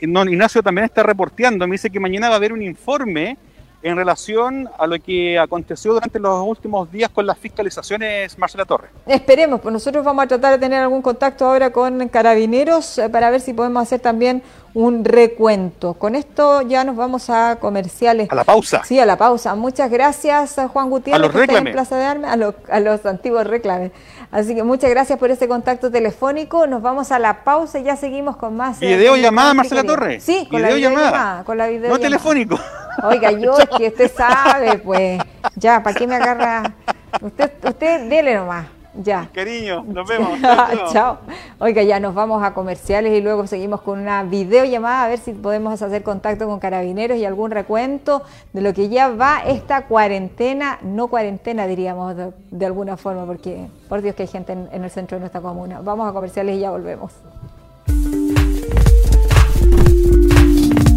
[0.00, 3.36] no, Ignacio también está reporteando, me dice que mañana va a haber un informe
[3.84, 8.90] en relación a lo que aconteció durante los últimos días con las fiscalizaciones Marcela Torres.
[9.06, 13.28] Esperemos, pues nosotros vamos a tratar de tener algún contacto ahora con carabineros eh, para
[13.30, 14.42] ver si podemos hacer también
[14.72, 15.94] un recuento.
[15.94, 18.28] Con esto ya nos vamos a comerciales.
[18.30, 18.82] A la pausa.
[18.84, 19.54] Sí, a la pausa.
[19.54, 21.72] Muchas gracias, a Juan Gutiérrez, A los está en reclames.
[21.74, 23.92] Plaza de Armas, a los, a los antiguos reclames.
[24.32, 26.66] Así que muchas gracias por ese contacto telefónico.
[26.66, 28.80] Nos vamos a la pausa y ya seguimos con más.
[28.82, 29.84] eh, Videollamada, con- Marcela.
[29.84, 30.24] Torres.
[30.24, 31.44] Sí, con la Videollamada.
[31.44, 32.58] Con la No telefónico.
[33.02, 35.20] Oiga, yo es que usted sabe, pues.
[35.56, 36.74] Ya, ¿para qué me agarra?
[37.20, 38.66] Usted, usted dele nomás.
[38.96, 39.28] Ya.
[39.32, 40.38] Cariño, nos vemos.
[40.92, 41.18] Chao.
[41.58, 45.32] Oiga, ya nos vamos a comerciales y luego seguimos con una videollamada a ver si
[45.32, 50.78] podemos hacer contacto con carabineros y algún recuento de lo que ya va esta cuarentena,
[50.82, 54.84] no cuarentena diríamos de, de alguna forma, porque por Dios que hay gente en, en
[54.84, 55.80] el centro de nuestra comuna.
[55.82, 57.12] Vamos a comerciales y ya volvemos.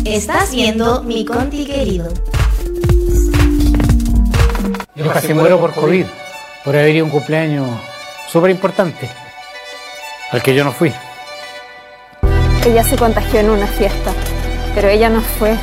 [0.07, 2.07] Estás viendo mi conti querido.
[4.95, 6.05] Yo casi muero por COVID,
[6.63, 7.67] por haber ido a un cumpleaños
[8.31, 9.09] súper importante,
[10.31, 10.93] al que yo no fui.
[12.65, 14.13] Ella se contagió en una fiesta,
[14.73, 15.55] pero ella no fue.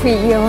[0.00, 0.48] Fui yo.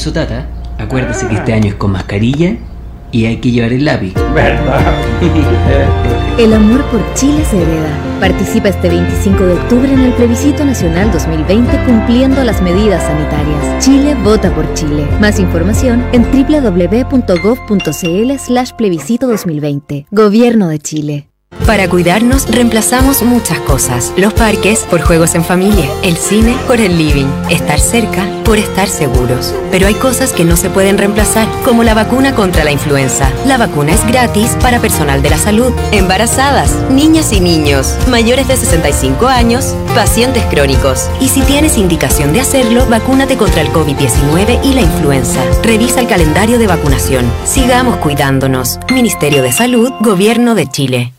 [0.00, 0.46] Permiso, tata.
[0.78, 2.56] Acuérdese que este año es con mascarilla
[3.12, 4.14] y hay que llevar el lápiz.
[4.34, 4.94] ¿Verdad?
[6.38, 7.90] El amor por Chile se hereda.
[8.18, 13.84] Participa este 25 de octubre en el plebiscito nacional 2020 cumpliendo las medidas sanitarias.
[13.84, 15.06] Chile vota por Chile.
[15.20, 17.18] Más información en www.gov.cl
[18.38, 20.06] slash plebiscito 2020.
[20.10, 21.29] Gobierno de Chile.
[21.70, 24.12] Para cuidarnos reemplazamos muchas cosas.
[24.16, 28.88] Los parques por juegos en familia, el cine por el living, estar cerca por estar
[28.88, 29.54] seguros.
[29.70, 33.30] Pero hay cosas que no se pueden reemplazar, como la vacuna contra la influenza.
[33.46, 38.56] La vacuna es gratis para personal de la salud, embarazadas, niñas y niños, mayores de
[38.56, 41.08] 65 años, pacientes crónicos.
[41.20, 45.40] Y si tienes indicación de hacerlo, vacúnate contra el COVID-19 y la influenza.
[45.62, 47.30] Revisa el calendario de vacunación.
[47.44, 48.80] Sigamos cuidándonos.
[48.92, 51.12] Ministerio de Salud, Gobierno de Chile.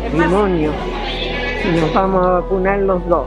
[0.00, 0.72] Matrimonio
[1.64, 3.26] y nos vamos a vacunar los dos.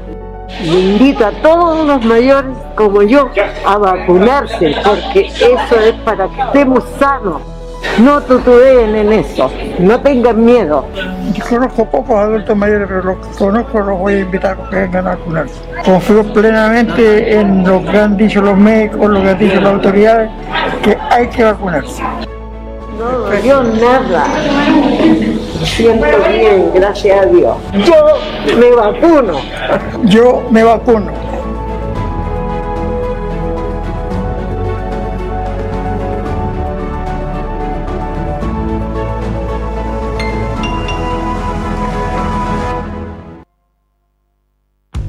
[0.63, 3.29] Y invito a todos los mayores como yo
[3.65, 7.41] a vacunarse porque eso es para que estemos sanos.
[7.99, 10.85] No tutubeen en eso, no tengan miedo.
[11.33, 14.75] Yo conozco pocos adultos mayores, pero los que conozco los voy a invitar a que
[14.77, 15.55] vengan a vacunarse.
[15.83, 20.31] Confío plenamente en lo que han dicho los médicos, lo que han dicho las autoridades
[20.81, 22.01] que hay que vacunarse.
[22.97, 24.23] No, yo nada.
[25.63, 27.55] Me siento bien, gracias a Dios.
[27.85, 29.39] Yo me vacuno.
[30.03, 31.09] Yo me vacuno.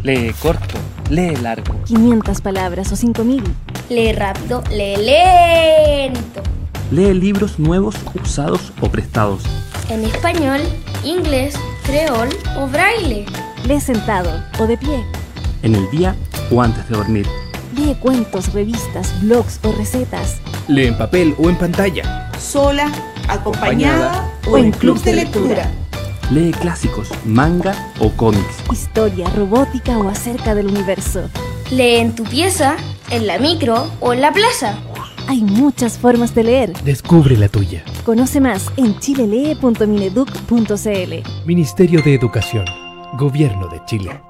[0.05, 0.79] Lee corto,
[1.11, 1.75] lee largo.
[1.87, 3.43] 500 palabras o 5000.
[3.89, 6.43] Lee rápido, lee lento.
[6.93, 9.43] Lee libros nuevos, usados o prestados.
[9.91, 10.61] En español,
[11.05, 13.27] inglés, creol o braille.
[13.67, 15.05] Lee sentado o de pie.
[15.63, 16.17] En el día
[16.51, 17.27] o antes de dormir.
[17.77, 20.41] Lee cuentos, revistas, blogs o recetas.
[20.69, 22.31] Lee en papel o en pantalla.
[22.39, 22.91] Sola,
[23.29, 25.71] acompañada, o en clubs de lectura.
[26.31, 28.63] Lee clásicos, manga o cómics.
[28.73, 31.29] Historia, robótica o acerca del universo.
[31.71, 32.77] Lee en tu pieza,
[33.11, 34.79] en la micro o en la plaza.
[35.29, 36.73] Hay muchas formas de leer.
[36.85, 37.85] Descubre la tuya.
[38.05, 41.47] Conoce más en chilelee.mineduc.cl.
[41.47, 42.67] Ministerio de Educación.
[43.15, 44.21] Gobierno de Chile.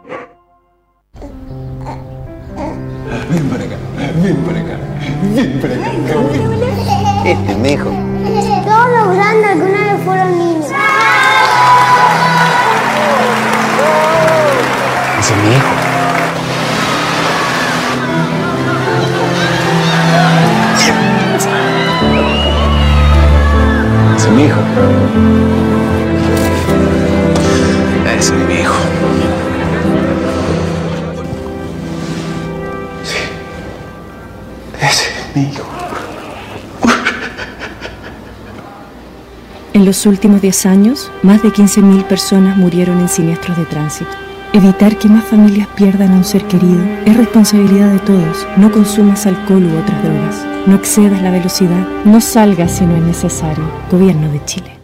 [3.30, 3.76] Ven para acá,
[4.22, 4.78] ven para acá,
[5.34, 5.90] ven para acá.
[7.24, 7.90] Este es mi hijo.
[8.64, 10.66] Todos los grandes alguna vez fueron niños.
[15.18, 15.83] Ese es mi hijo.
[24.42, 24.60] Hijo.
[28.06, 28.74] Ese es mi hijo.
[33.04, 33.16] Sí.
[34.80, 35.64] Ese es mi hijo.
[39.72, 44.10] En los últimos 10 años, más de 15.000 personas murieron en siniestros de tránsito.
[44.52, 48.46] Evitar que más familias pierdan a un ser querido es responsabilidad de todos.
[48.56, 50.53] No consumas alcohol u otras drogas.
[50.66, 51.86] No excedas la velocidad.
[52.06, 53.62] No salgas si no es necesario.
[53.90, 54.78] Gobierno de Chile.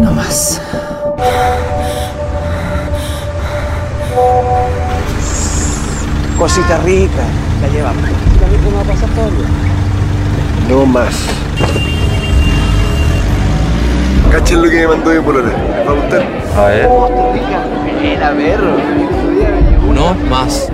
[0.00, 0.62] No más.
[6.38, 7.22] Cosita rica,
[7.60, 8.04] la llevamos.
[8.04, 8.06] A
[10.70, 11.14] No más.
[14.32, 15.50] Cachen lo que me mandó mi polola.
[15.50, 16.22] ¿Les va a gustar?
[16.56, 16.88] A ver.
[16.88, 17.62] Costa Rica.
[19.98, 20.70] No más.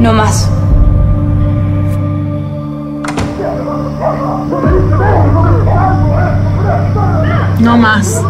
[0.00, 0.50] No más.
[7.60, 8.25] No más.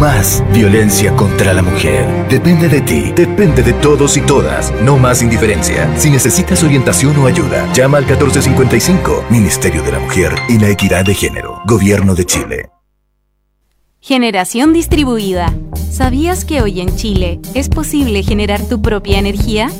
[0.00, 2.26] Más violencia contra la mujer.
[2.30, 4.72] Depende de ti, depende de todos y todas.
[4.82, 5.94] No más indiferencia.
[5.98, 11.04] Si necesitas orientación o ayuda, llama al 1455, Ministerio de la Mujer y la Equidad
[11.04, 12.70] de Género, Gobierno de Chile.
[14.00, 15.52] Generación distribuida.
[15.90, 19.70] ¿Sabías que hoy en Chile es posible generar tu propia energía?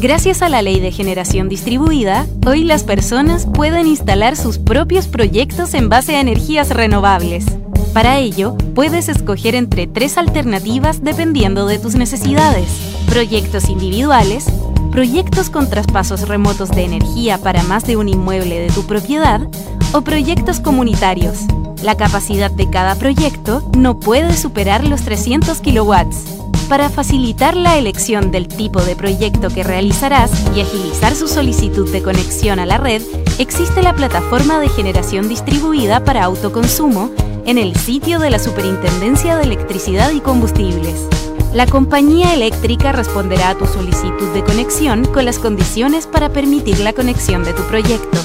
[0.00, 5.74] Gracias a la ley de generación distribuida, hoy las personas pueden instalar sus propios proyectos
[5.74, 7.46] en base a energías renovables.
[7.92, 12.68] Para ello, puedes escoger entre tres alternativas dependiendo de tus necesidades.
[13.08, 14.46] Proyectos individuales,
[14.92, 19.40] proyectos con traspasos remotos de energía para más de un inmueble de tu propiedad
[19.92, 21.40] o proyectos comunitarios.
[21.82, 26.35] La capacidad de cada proyecto no puede superar los 300 kilowatts.
[26.68, 32.02] Para facilitar la elección del tipo de proyecto que realizarás y agilizar su solicitud de
[32.02, 33.02] conexión a la red,
[33.38, 37.12] existe la plataforma de generación distribuida para autoconsumo
[37.46, 41.06] en el sitio de la Superintendencia de Electricidad y Combustibles.
[41.54, 46.92] La compañía eléctrica responderá a tu solicitud de conexión con las condiciones para permitir la
[46.92, 48.18] conexión de tu proyecto.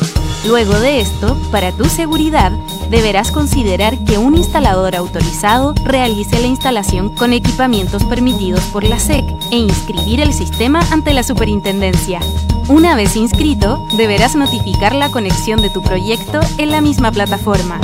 [0.48, 2.52] Luego de esto, para tu seguridad,
[2.92, 9.24] deberás considerar que un instalador autorizado realice la instalación con equipamientos permitidos por la SEC
[9.50, 12.20] e inscribir el sistema ante la superintendencia.
[12.68, 17.80] Una vez inscrito, deberás notificar la conexión de tu proyecto en la misma plataforma.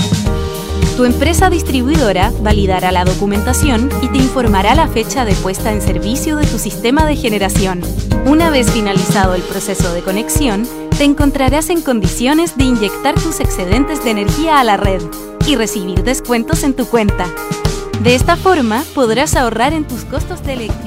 [0.97, 6.35] Tu empresa distribuidora validará la documentación y te informará la fecha de puesta en servicio
[6.35, 7.81] de tu sistema de generación.
[8.25, 10.67] Una vez finalizado el proceso de conexión,
[10.97, 15.01] te encontrarás en condiciones de inyectar tus excedentes de energía a la red
[15.45, 17.27] y recibir descuentos en tu cuenta.
[18.01, 20.86] De esta forma podrás ahorrar en tus costos de electricidad.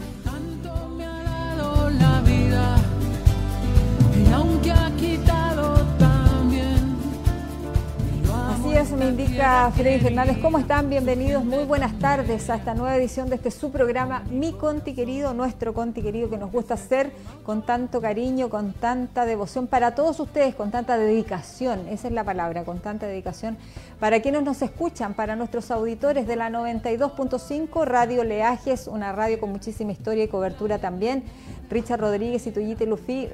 [9.69, 10.89] Freddy Fernández, ¿cómo están?
[10.89, 15.35] Bienvenidos, muy buenas tardes a esta nueva edición de este su programa, Mi Conti Querido,
[15.35, 17.11] nuestro Conti Querido que nos gusta hacer
[17.43, 22.23] con tanto cariño, con tanta devoción para todos ustedes, con tanta dedicación, esa es la
[22.23, 23.55] palabra, con tanta dedicación
[23.99, 29.51] para quienes nos escuchan, para nuestros auditores de la 92.5 Radio Leajes, una radio con
[29.51, 31.23] muchísima historia y cobertura también.
[31.69, 33.29] Richard Rodríguez y Tuyite Lufi,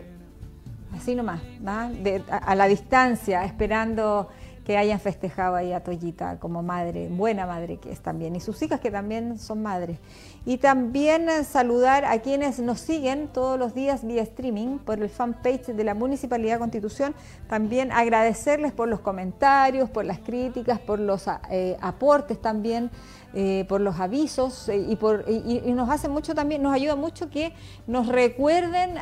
[0.96, 1.90] así nomás, ¿va?
[1.90, 4.28] De- a la distancia, esperando
[4.68, 8.62] que hayan festejado ahí a Toyita como madre, buena madre que es también, y sus
[8.62, 9.98] hijas que también son madres.
[10.46, 15.08] Y también eh, saludar a quienes nos siguen todos los días vía streaming por el
[15.08, 17.16] fanpage de la Municipalidad Constitución.
[17.48, 22.92] También agradecerles por los comentarios, por las críticas, por los eh, aportes también.
[23.34, 27.54] eh, por los avisos y, por, y, nos hace mucho también, nos ayuda mucho que
[27.86, 28.96] nos recuerden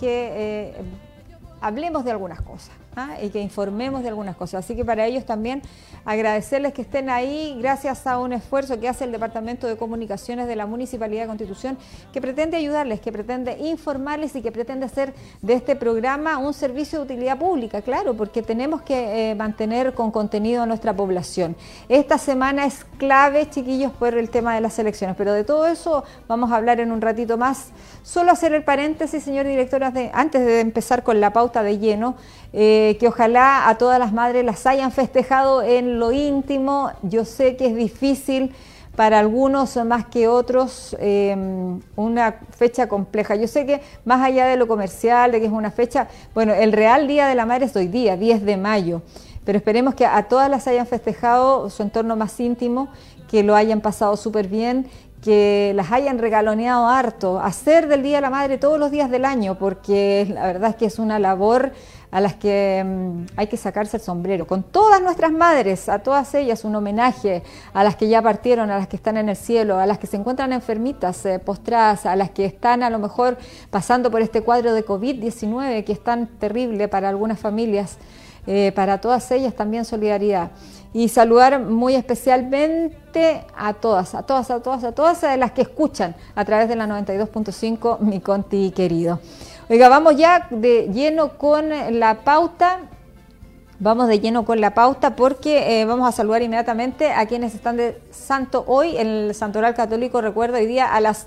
[0.00, 0.74] que
[1.60, 3.16] hablemos de algunas cosas ¿ah?
[3.22, 4.64] y que informemos de algunas cosas.
[4.64, 5.62] Así que para ellos también
[6.04, 10.56] agradecerles que estén ahí gracias a un esfuerzo que hace el Departamento de Comunicaciones de
[10.56, 11.78] la Municipalidad de Constitución
[12.12, 16.98] que pretende ayudarles, que pretende informarles y que pretende hacer de este programa un servicio
[16.98, 21.56] de utilidad pública, claro, porque tenemos que eh, mantener con contenido a nuestra población.
[21.88, 26.04] Esta semana es clave, chiquillos, por el tema de las elecciones, pero de todo eso
[26.26, 27.68] vamos a hablar en un ratito más.
[28.02, 32.16] Solo hacer el paréntesis, señor director, antes de empezar con la pauta de lleno,
[32.60, 36.90] eh, que ojalá a todas las madres las hayan festejado en lo íntimo.
[37.04, 38.52] Yo sé que es difícil
[38.96, 41.36] para algunos más que otros eh,
[41.94, 43.36] una fecha compleja.
[43.36, 46.72] Yo sé que más allá de lo comercial, de que es una fecha, bueno, el
[46.72, 49.02] real Día de la Madre es hoy día, 10 de mayo,
[49.44, 52.88] pero esperemos que a todas las hayan festejado su entorno más íntimo,
[53.30, 54.88] que lo hayan pasado súper bien,
[55.22, 59.24] que las hayan regaloneado harto, hacer del Día de la Madre todos los días del
[59.24, 61.72] año, porque la verdad es que es una labor
[62.10, 64.46] a las que mm, hay que sacarse el sombrero.
[64.46, 67.42] Con todas nuestras madres, a todas ellas, un homenaje,
[67.72, 70.06] a las que ya partieron, a las que están en el cielo, a las que
[70.06, 73.36] se encuentran enfermitas, eh, postradas, a las que están a lo mejor
[73.70, 77.98] pasando por este cuadro de COVID-19 que es tan terrible para algunas familias.
[78.50, 80.52] Eh, para todas ellas también solidaridad.
[80.94, 86.16] Y saludar muy especialmente a todas, a todas, a todas, a todas las que escuchan
[86.34, 89.20] a través de la 92.5, mi Conti querido.
[89.70, 91.68] Oiga, vamos ya de lleno con
[92.00, 92.78] la pauta.
[93.78, 97.76] Vamos de lleno con la pauta porque eh, vamos a saludar inmediatamente a quienes están
[97.76, 100.22] de santo hoy en el Santoral Católico.
[100.22, 101.26] Recuerdo hoy día a las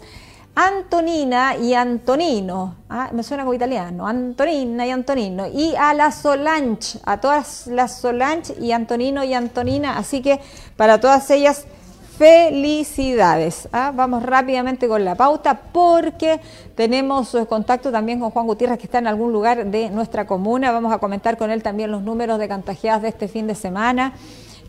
[0.56, 7.00] Antonina y Antonino, ah, me suena como italiano, Antonina y Antonino, y a la Solange,
[7.06, 10.42] a todas las Solange y Antonino y Antonina, así que
[10.76, 11.68] para todas ellas
[12.18, 13.68] felicidades.
[13.72, 13.91] ah.
[13.95, 16.39] Vamos rápidamente con la pauta porque
[16.76, 20.93] tenemos contacto también con Juan Gutiérrez que está en algún lugar de nuestra comuna, vamos
[20.93, 24.14] a comentar con él también los números de contagiadas de este fin de semana,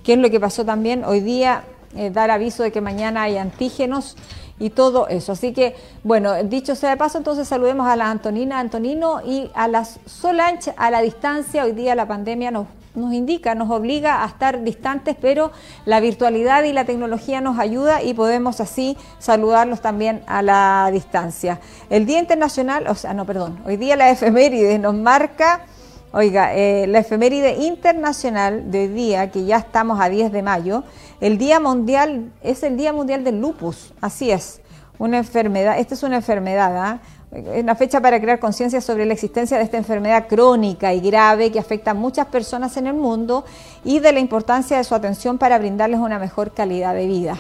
[0.03, 1.65] qué es lo que pasó también hoy día,
[1.97, 4.17] eh, dar aviso de que mañana hay antígenos
[4.59, 5.33] y todo eso.
[5.33, 5.75] Así que,
[6.05, 10.73] bueno, dicho sea de paso, entonces saludemos a la Antonina, Antonino y a las Solange
[10.77, 11.65] a la distancia.
[11.65, 15.51] Hoy día la pandemia nos, nos indica, nos obliga a estar distantes, pero
[15.87, 21.61] la virtualidad y la tecnología nos ayuda y podemos así saludarlos también a la distancia.
[21.91, 25.67] El Día Internacional, o sea, no, perdón, hoy día la efeméride nos marca...
[26.15, 30.85] Oiga, eh, la efeméride internacional de hoy día, que ya estamos a 10 de mayo,
[31.23, 34.61] el Día Mundial, es el Día Mundial del Lupus, así es,
[34.99, 37.01] una enfermedad, esta es una enfermedad, ¿ah?
[37.33, 41.51] Es una fecha para crear conciencia sobre la existencia de esta enfermedad crónica y grave
[41.51, 43.45] que afecta a muchas personas en el mundo
[43.85, 47.39] y de la importancia de su atención para brindarles una mejor calidad de vida.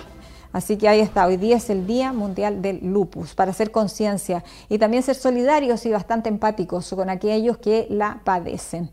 [0.51, 4.45] Así que ahí está, hoy día es el Día Mundial del Lupus, para hacer conciencia
[4.69, 8.91] y también ser solidarios y bastante empáticos con aquellos que la padecen.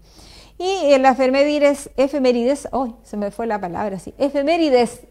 [0.58, 5.02] Y en las efemérides, efemérides, hoy se me fue la palabra, sí, efemérides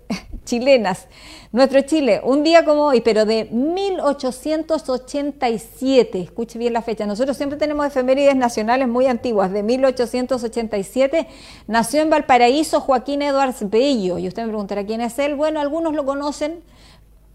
[0.49, 1.07] chilenas.
[1.53, 7.57] Nuestro Chile, un día como hoy, pero de 1887, escuche bien la fecha, nosotros siempre
[7.59, 11.28] tenemos efemérides nacionales muy antiguas, de 1887,
[11.66, 15.94] nació en Valparaíso Joaquín Edwards Bello, y usted me preguntará quién es él, bueno, algunos
[15.94, 16.61] lo conocen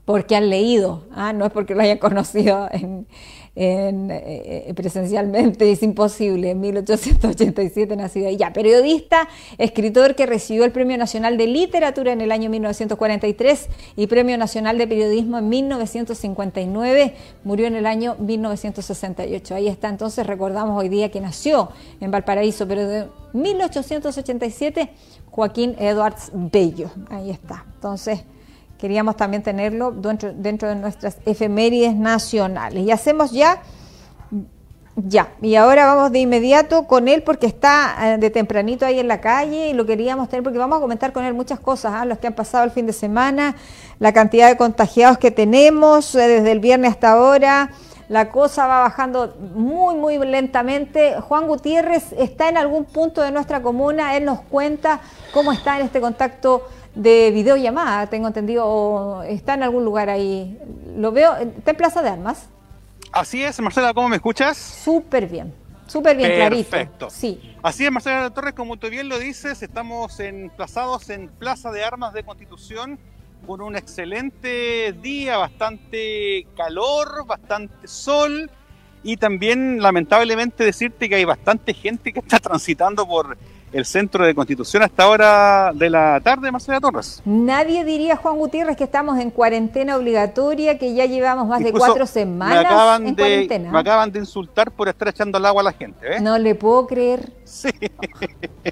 [0.06, 1.34] porque han leído, ¿ah?
[1.34, 3.08] no es porque lo hayan conocido en,
[3.56, 9.28] en, eh, presencialmente, es imposible, en 1887 nacido ya, periodista,
[9.58, 14.78] escritor que recibió el Premio Nacional de Literatura en el año 1943 y Premio Nacional
[14.78, 19.56] de Periodismo en 1959, murió en el año 1968.
[19.56, 21.70] Ahí está, entonces recordamos hoy día que nació
[22.02, 24.90] en Valparaíso, pero de 1887,
[25.30, 27.66] Joaquín Edwards Bello, ahí está.
[27.76, 28.24] Entonces,
[28.84, 32.84] queríamos también tenerlo dentro, dentro de nuestras efemérides nacionales.
[32.84, 33.62] Y hacemos ya
[34.96, 39.08] Ya, y ahora vamos de inmediato con él porque está eh, de tempranito ahí en
[39.08, 42.04] la calle y lo queríamos tener porque vamos a comentar con él muchas cosas, ¿ah?
[42.06, 43.56] los que han pasado el fin de semana,
[44.00, 47.72] la cantidad de contagiados que tenemos eh, desde el viernes hasta ahora.
[48.10, 51.20] La cosa va bajando muy, muy lentamente.
[51.22, 54.16] Juan Gutiérrez está en algún punto de nuestra comuna.
[54.18, 55.00] Él nos cuenta
[55.34, 60.58] cómo está en este contacto de videollamada, tengo entendido, o está en algún lugar ahí.
[60.96, 62.50] Lo veo, está en Plaza de Armas.
[63.12, 64.58] Así es, Marcela, ¿cómo me escuchas?
[64.58, 65.54] Súper bien,
[65.88, 66.70] súper bien, clarito.
[66.70, 67.10] Perfecto.
[67.10, 67.56] Sí.
[67.62, 72.14] Así es, Marcela Torres, como tú bien lo dices, estamos emplazados en Plaza de Armas
[72.14, 73.00] de Constitución
[73.46, 78.50] con un excelente día, bastante calor, bastante sol
[79.04, 83.38] y también lamentablemente decirte que hay bastante gente que está transitando por
[83.74, 87.22] el centro de Constitución hasta hora de la tarde, Marcela Torres.
[87.26, 91.80] Nadie diría, Juan Gutiérrez, que estamos en cuarentena obligatoria, que ya llevamos más Incluso de
[91.90, 93.72] cuatro semanas me acaban en de, cuarentena.
[93.72, 96.18] Me acaban de insultar por estar echando el agua a la gente.
[96.18, 96.22] ¿eh?
[96.22, 97.32] No le puedo creer.
[97.44, 97.70] Sí.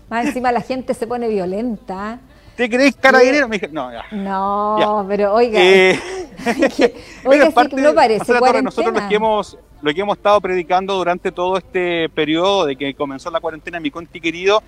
[0.10, 2.20] Más encima la gente se pone violenta.
[2.56, 3.48] ¿Te crees carabinero?
[3.48, 4.04] Me dije, no, ya.
[4.12, 5.08] No, Ya.
[5.08, 6.00] pero oiga, Eh,
[6.78, 6.94] que-
[7.26, 9.02] oiga, es sí, parte, no parece Torres, nosotros cuarentena.
[9.02, 13.32] lo que hemos lo que hemos estado predicando durante todo este periodo de que comenzó
[13.32, 14.62] la cuarentena, mi conti querido,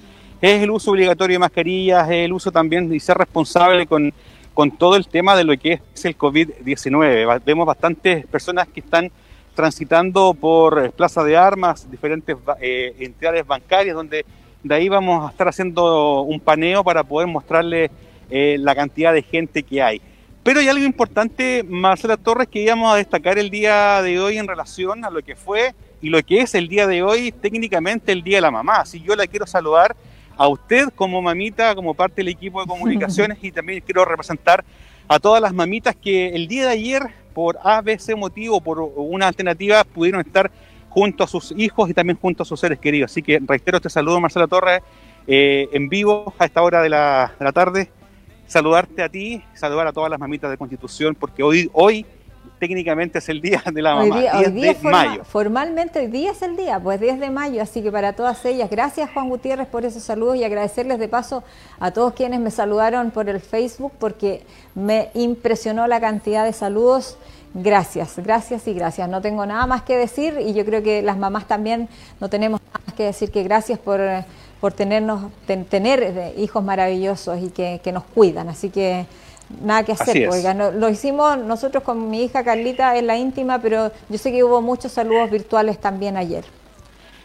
[0.43, 4.13] es el uso obligatorio de mascarillas, es el uso también y ser responsable con,
[4.53, 7.27] con todo el tema de lo que es el COVID-19.
[7.27, 9.09] Va- Vemos bastantes personas que están
[9.55, 14.25] transitando por eh, Plaza de Armas, diferentes eh, entidades bancarias, donde
[14.63, 17.89] de ahí vamos a estar haciendo un paneo para poder mostrarles
[18.29, 20.01] eh, la cantidad de gente que hay.
[20.43, 24.47] Pero hay algo importante, Marcela Torres, que íbamos a destacar el día de hoy en
[24.47, 28.23] relación a lo que fue y lo que es el día de hoy, técnicamente el
[28.23, 28.81] Día de la Mamá.
[28.81, 29.95] Así yo la quiero saludar
[30.38, 34.63] a usted como mamita, como parte del equipo de comunicaciones y también quiero representar
[35.07, 37.03] a todas las mamitas que el día de ayer,
[37.34, 40.51] por A, B, C motivo, por una alternativa, pudieron estar
[40.89, 43.11] junto a sus hijos y también junto a sus seres queridos.
[43.11, 44.81] Así que reitero este saludo, Marcela Torres,
[45.27, 47.89] eh, en vivo a esta hora de la, de la tarde.
[48.45, 52.05] Saludarte a ti, saludar a todas las mamitas de Constitución, porque hoy, hoy
[52.68, 55.24] técnicamente es el día de la Hoy mamá, día, 10 hoy día de forma- mayo.
[55.26, 58.70] formalmente hoy día es el día, pues 10 de mayo, así que para todas ellas,
[58.70, 61.43] gracias Juan Gutiérrez por esos saludos y agradecerles de paso
[61.82, 64.43] a todos quienes me saludaron por el Facebook porque
[64.76, 67.18] me impresionó la cantidad de saludos.
[67.55, 69.07] Gracias, gracias y gracias.
[69.09, 71.88] No tengo nada más que decir y yo creo que las mamás también
[72.22, 74.26] no tenemos nada más que decir que gracias por, eh,
[74.61, 78.47] por tenernos, ten- tener eh, hijos maravillosos y que, que nos cuidan.
[78.49, 79.05] Así que
[79.61, 80.29] nada que hacer.
[80.29, 84.31] Oiga, no- lo hicimos nosotros con mi hija Carlita en la íntima, pero yo sé
[84.31, 86.43] que hubo muchos saludos virtuales también ayer.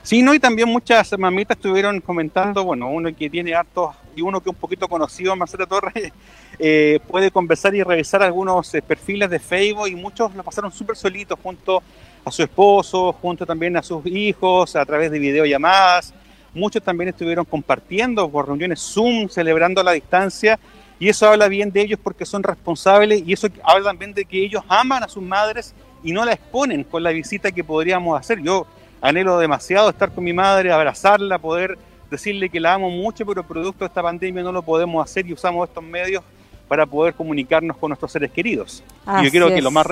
[0.03, 4.41] Sí, no, y también muchas mamitas estuvieron comentando, bueno, uno que tiene hartos y uno
[4.41, 6.13] que un poquito conocido, Marcela Torres,
[6.59, 10.97] eh, puede conversar y revisar algunos eh, perfiles de Facebook y muchos lo pasaron súper
[10.97, 11.83] solitos junto
[12.25, 16.15] a su esposo, junto también a sus hijos, a través de videollamadas.
[16.55, 20.59] Muchos también estuvieron compartiendo por reuniones Zoom, celebrando a la distancia,
[20.99, 24.45] y eso habla bien de ellos porque son responsables y eso habla también de que
[24.45, 28.41] ellos aman a sus madres y no la exponen con la visita que podríamos hacer.
[28.43, 28.67] Yo
[29.01, 31.79] anhelo demasiado estar con mi madre, abrazarla, poder
[32.11, 35.33] decirle que la amo mucho, pero producto de esta pandemia no lo podemos hacer y
[35.33, 36.23] usamos estos medios
[36.67, 38.83] para poder comunicarnos con nuestros seres queridos.
[39.21, 39.87] y yo creo que lo más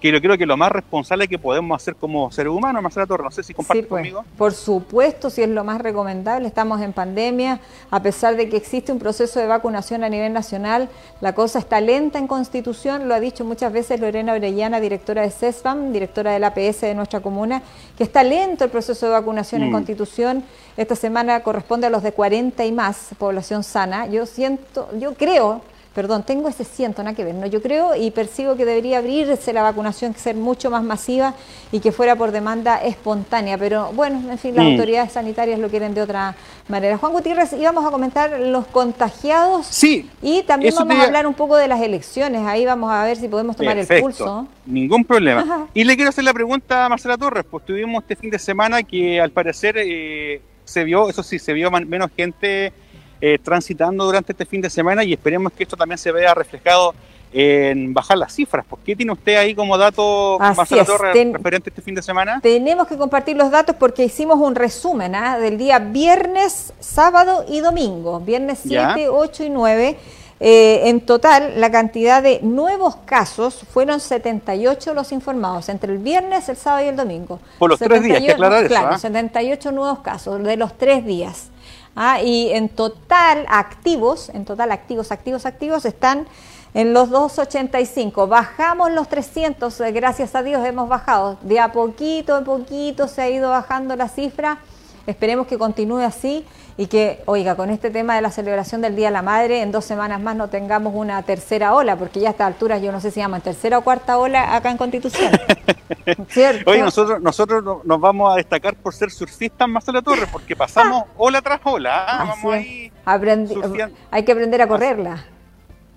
[0.00, 3.24] que yo creo que lo más responsable que podemos hacer como seres humanos, Marcela Torres,
[3.24, 4.24] no sé si compartes Sí, pues, conmigo.
[4.38, 8.92] Por supuesto, si es lo más recomendable, estamos en pandemia, a pesar de que existe
[8.92, 10.88] un proceso de vacunación a nivel nacional,
[11.20, 15.30] la cosa está lenta en Constitución, lo ha dicho muchas veces Lorena Orellana, directora de
[15.30, 17.62] CESFAM, directora del APS de nuestra comuna,
[17.98, 19.72] que está lento el proceso de vacunación en Mm.
[19.72, 20.44] Constitución.
[20.78, 24.06] Esta semana corresponde a los de 40 y más, población sana.
[24.06, 25.60] Yo siento, yo creo
[25.94, 27.46] perdón, tengo ese siento, nada que ver, ¿no?
[27.46, 31.34] Yo creo y percibo que debería abrirse la vacunación, ser mucho más masiva
[31.72, 34.70] y que fuera por demanda espontánea, pero bueno, en fin, las Mm.
[34.70, 36.36] autoridades sanitarias lo quieren de otra
[36.68, 36.96] manera.
[36.96, 40.08] Juan Gutiérrez, íbamos a comentar los contagiados Sí.
[40.22, 43.16] y también vamos te a hablar un poco de las elecciones, ahí vamos a ver
[43.16, 44.46] si podemos tomar el pulso.
[44.66, 45.40] Ningún problema.
[45.40, 45.66] Ajá.
[45.74, 48.82] Y le quiero hacer la pregunta a Marcela Torres, pues tuvimos este fin de semana
[48.84, 52.72] que al parecer eh, se vio, eso sí, se vio menos gente
[53.20, 56.94] eh, transitando durante este fin de semana y esperemos que esto también se vea reflejado
[57.32, 58.64] en bajar las cifras.
[58.68, 61.94] Pues, ¿Qué tiene usted ahí como dato, Así Marcela es, ten- referente a este fin
[61.94, 62.40] de semana?
[62.42, 65.38] Tenemos que compartir los datos porque hicimos un resumen ¿ah?
[65.38, 68.18] del día viernes, sábado y domingo.
[68.20, 69.10] Viernes 7, Ya.
[69.10, 69.96] 8 y 9.
[70.42, 76.48] Eh, en total, la cantidad de nuevos casos fueron 78 los informados entre el viernes,
[76.48, 77.38] el sábado y el domingo.
[77.58, 78.98] Por los tres días, hay que aclarar eso, Claro, ¿ah?
[78.98, 81.50] 78 nuevos casos de los tres días.
[81.96, 86.26] Ah, y en total activos, en total activos, activos, activos están
[86.74, 88.26] en los 285.
[88.26, 91.38] Bajamos los 300, eh, gracias a Dios hemos bajado.
[91.42, 94.58] De a poquito a poquito se ha ido bajando la cifra.
[95.06, 96.44] Esperemos que continúe así
[96.76, 99.72] y que, oiga, con este tema de la celebración del Día de la Madre, en
[99.72, 103.00] dos semanas más no tengamos una tercera ola, porque ya a estas alturas yo no
[103.00, 105.32] sé si llaman tercera o cuarta ola acá en Constitución.
[106.28, 106.70] ¿Cierto?
[106.70, 110.54] Oye, nosotros, nosotros no- nos vamos a destacar por ser surfistas en Marcela Torres, porque
[110.56, 112.04] pasamos ola tras ola.
[112.06, 112.24] ¿ah?
[112.28, 112.92] Vamos ahí.
[113.04, 113.96] Aprendi- surfeando.
[114.10, 115.24] hay que aprender a correrla.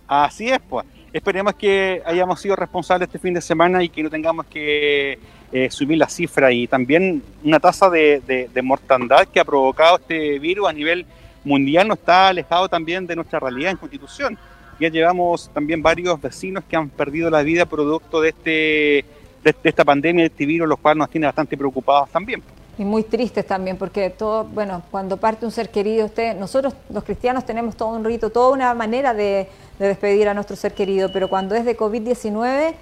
[0.07, 0.85] Así es, pues.
[1.13, 5.19] Esperemos que hayamos sido responsables este fin de semana y que no tengamos que
[5.53, 9.97] eh, subir la cifra y también una tasa de, de- de mortandad que ha provocado
[9.97, 11.05] este virus a nivel
[11.45, 14.37] mundial no está alejado también de nuestra realidad en Constitución.
[14.79, 19.05] Ya llevamos también varios vecinos que han perdido la vida producto de este
[19.43, 22.41] de, de esta pandemia, de este virus, lo cual nos tiene bastante preocupados también.
[22.77, 27.03] Y muy tristes también, porque todo, bueno, cuando parte un ser querido, usted, nosotros los
[27.03, 29.47] cristianos tenemos todo un rito, toda una manera de,
[29.77, 32.73] de despedir a nuestro ser querido, pero cuando es de COVID-19,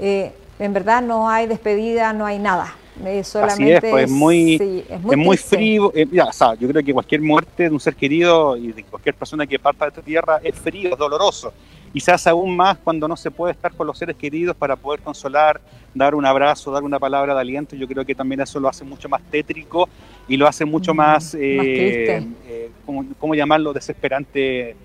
[0.00, 2.74] eh, en verdad no hay despedida, no hay nada.
[3.04, 5.92] Eh, solamente Así es, pues es muy, sí, es muy, frío.
[5.94, 8.82] eh, ya, o sea, yo creo que cualquier muerte de un ser querido y de
[8.82, 11.52] cualquier persona que parta de esta tierra es frío, es doloroso.
[11.94, 14.74] Y se hace aún más cuando no se puede estar con los seres queridos para
[14.76, 15.60] poder consolar,
[15.94, 17.76] dar un abrazo, dar una palabra de aliento.
[17.76, 19.88] Yo creo que también eso lo hace mucho más tétrico
[20.26, 22.28] y lo hace mucho más, eh, triste.
[22.48, 23.72] eh, ¿cómo, cómo llamarlo?
[23.72, 24.76] Desesperante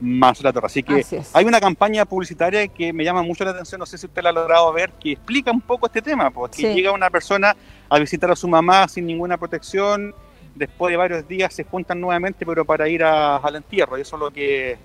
[0.00, 0.66] más la torre.
[0.66, 3.98] Así que Así hay una campaña publicitaria que me llama mucho la atención, no sé
[3.98, 6.74] si usted la ha logrado ver, que explica un poco este tema, porque Sí.
[6.74, 7.56] llega una persona
[7.88, 10.14] a visitar a su mamá sin ninguna protección,
[10.54, 14.16] después de varios días se juntan nuevamente, pero para ir a- al entierro, y eso
[14.16, 14.76] es lo que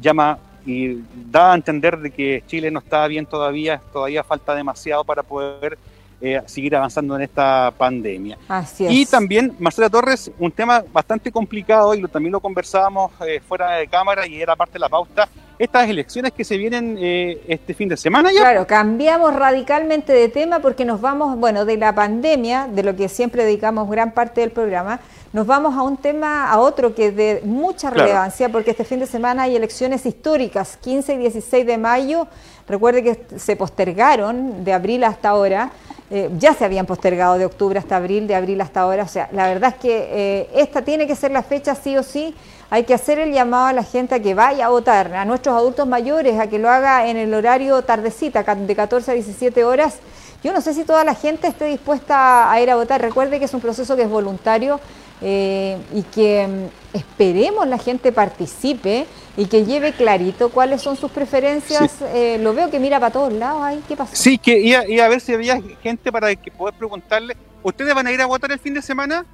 [0.00, 1.00] llama y
[1.30, 5.78] da a entender de que Chile no está bien todavía, todavía falta demasiado para poder
[6.20, 8.38] eh, seguir avanzando en esta pandemia.
[8.48, 8.92] Así es.
[8.92, 13.72] Y también, Marcela Torres, un tema bastante complicado y lo, también lo conversábamos eh, fuera
[13.72, 17.72] de cámara y era parte de la pauta, estas elecciones que se vienen eh, este
[17.74, 18.40] fin de semana ya.
[18.40, 23.08] Claro, cambiamos radicalmente de tema porque nos vamos, bueno, de la pandemia, de lo que
[23.08, 25.00] siempre dedicamos gran parte del programa,
[25.32, 28.06] nos vamos a un tema, a otro que es de mucha Claro.
[28.06, 32.26] relevancia, porque este fin de semana hay elecciones históricas, 15 y 16 de mayo.
[32.68, 35.70] Recuerde que se postergaron de abril hasta ahora.
[36.08, 39.02] Eh, ya se habían postergado de octubre hasta abril, de abril hasta ahora.
[39.02, 42.02] O sea, la verdad es que eh, esta tiene que ser la fecha sí o
[42.02, 42.34] sí.
[42.70, 45.56] Hay que hacer el llamado a la gente a que vaya a votar, a nuestros
[45.56, 49.98] adultos mayores, a que lo haga en el horario tardecita, de 14 a 17 horas.
[50.42, 53.00] Yo no sé si toda la gente esté dispuesta a ir a votar.
[53.00, 54.80] Recuerde que es un proceso que es voluntario
[55.22, 59.06] eh, y que mm, esperemos la gente participe
[59.36, 61.96] y que lleve clarito cuáles son sus preferencias.
[62.14, 63.60] Eh, lo veo que mira para todos lados.
[63.62, 64.14] Ay, ¿qué pasó?
[64.14, 68.06] Sí, que iba, iba a ver si había gente para que poder preguntarle, ¿ustedes van
[68.06, 69.24] a ir a votar el fin de semana?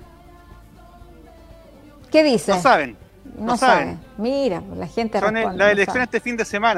[2.11, 2.53] ¿Qué dice?
[2.53, 2.97] No saben.
[3.39, 3.83] No, no sabe.
[3.83, 4.01] saben.
[4.19, 6.05] Mira, la gente Son eh, responde, las no elecciones sabe.
[6.05, 6.71] este fin de semana.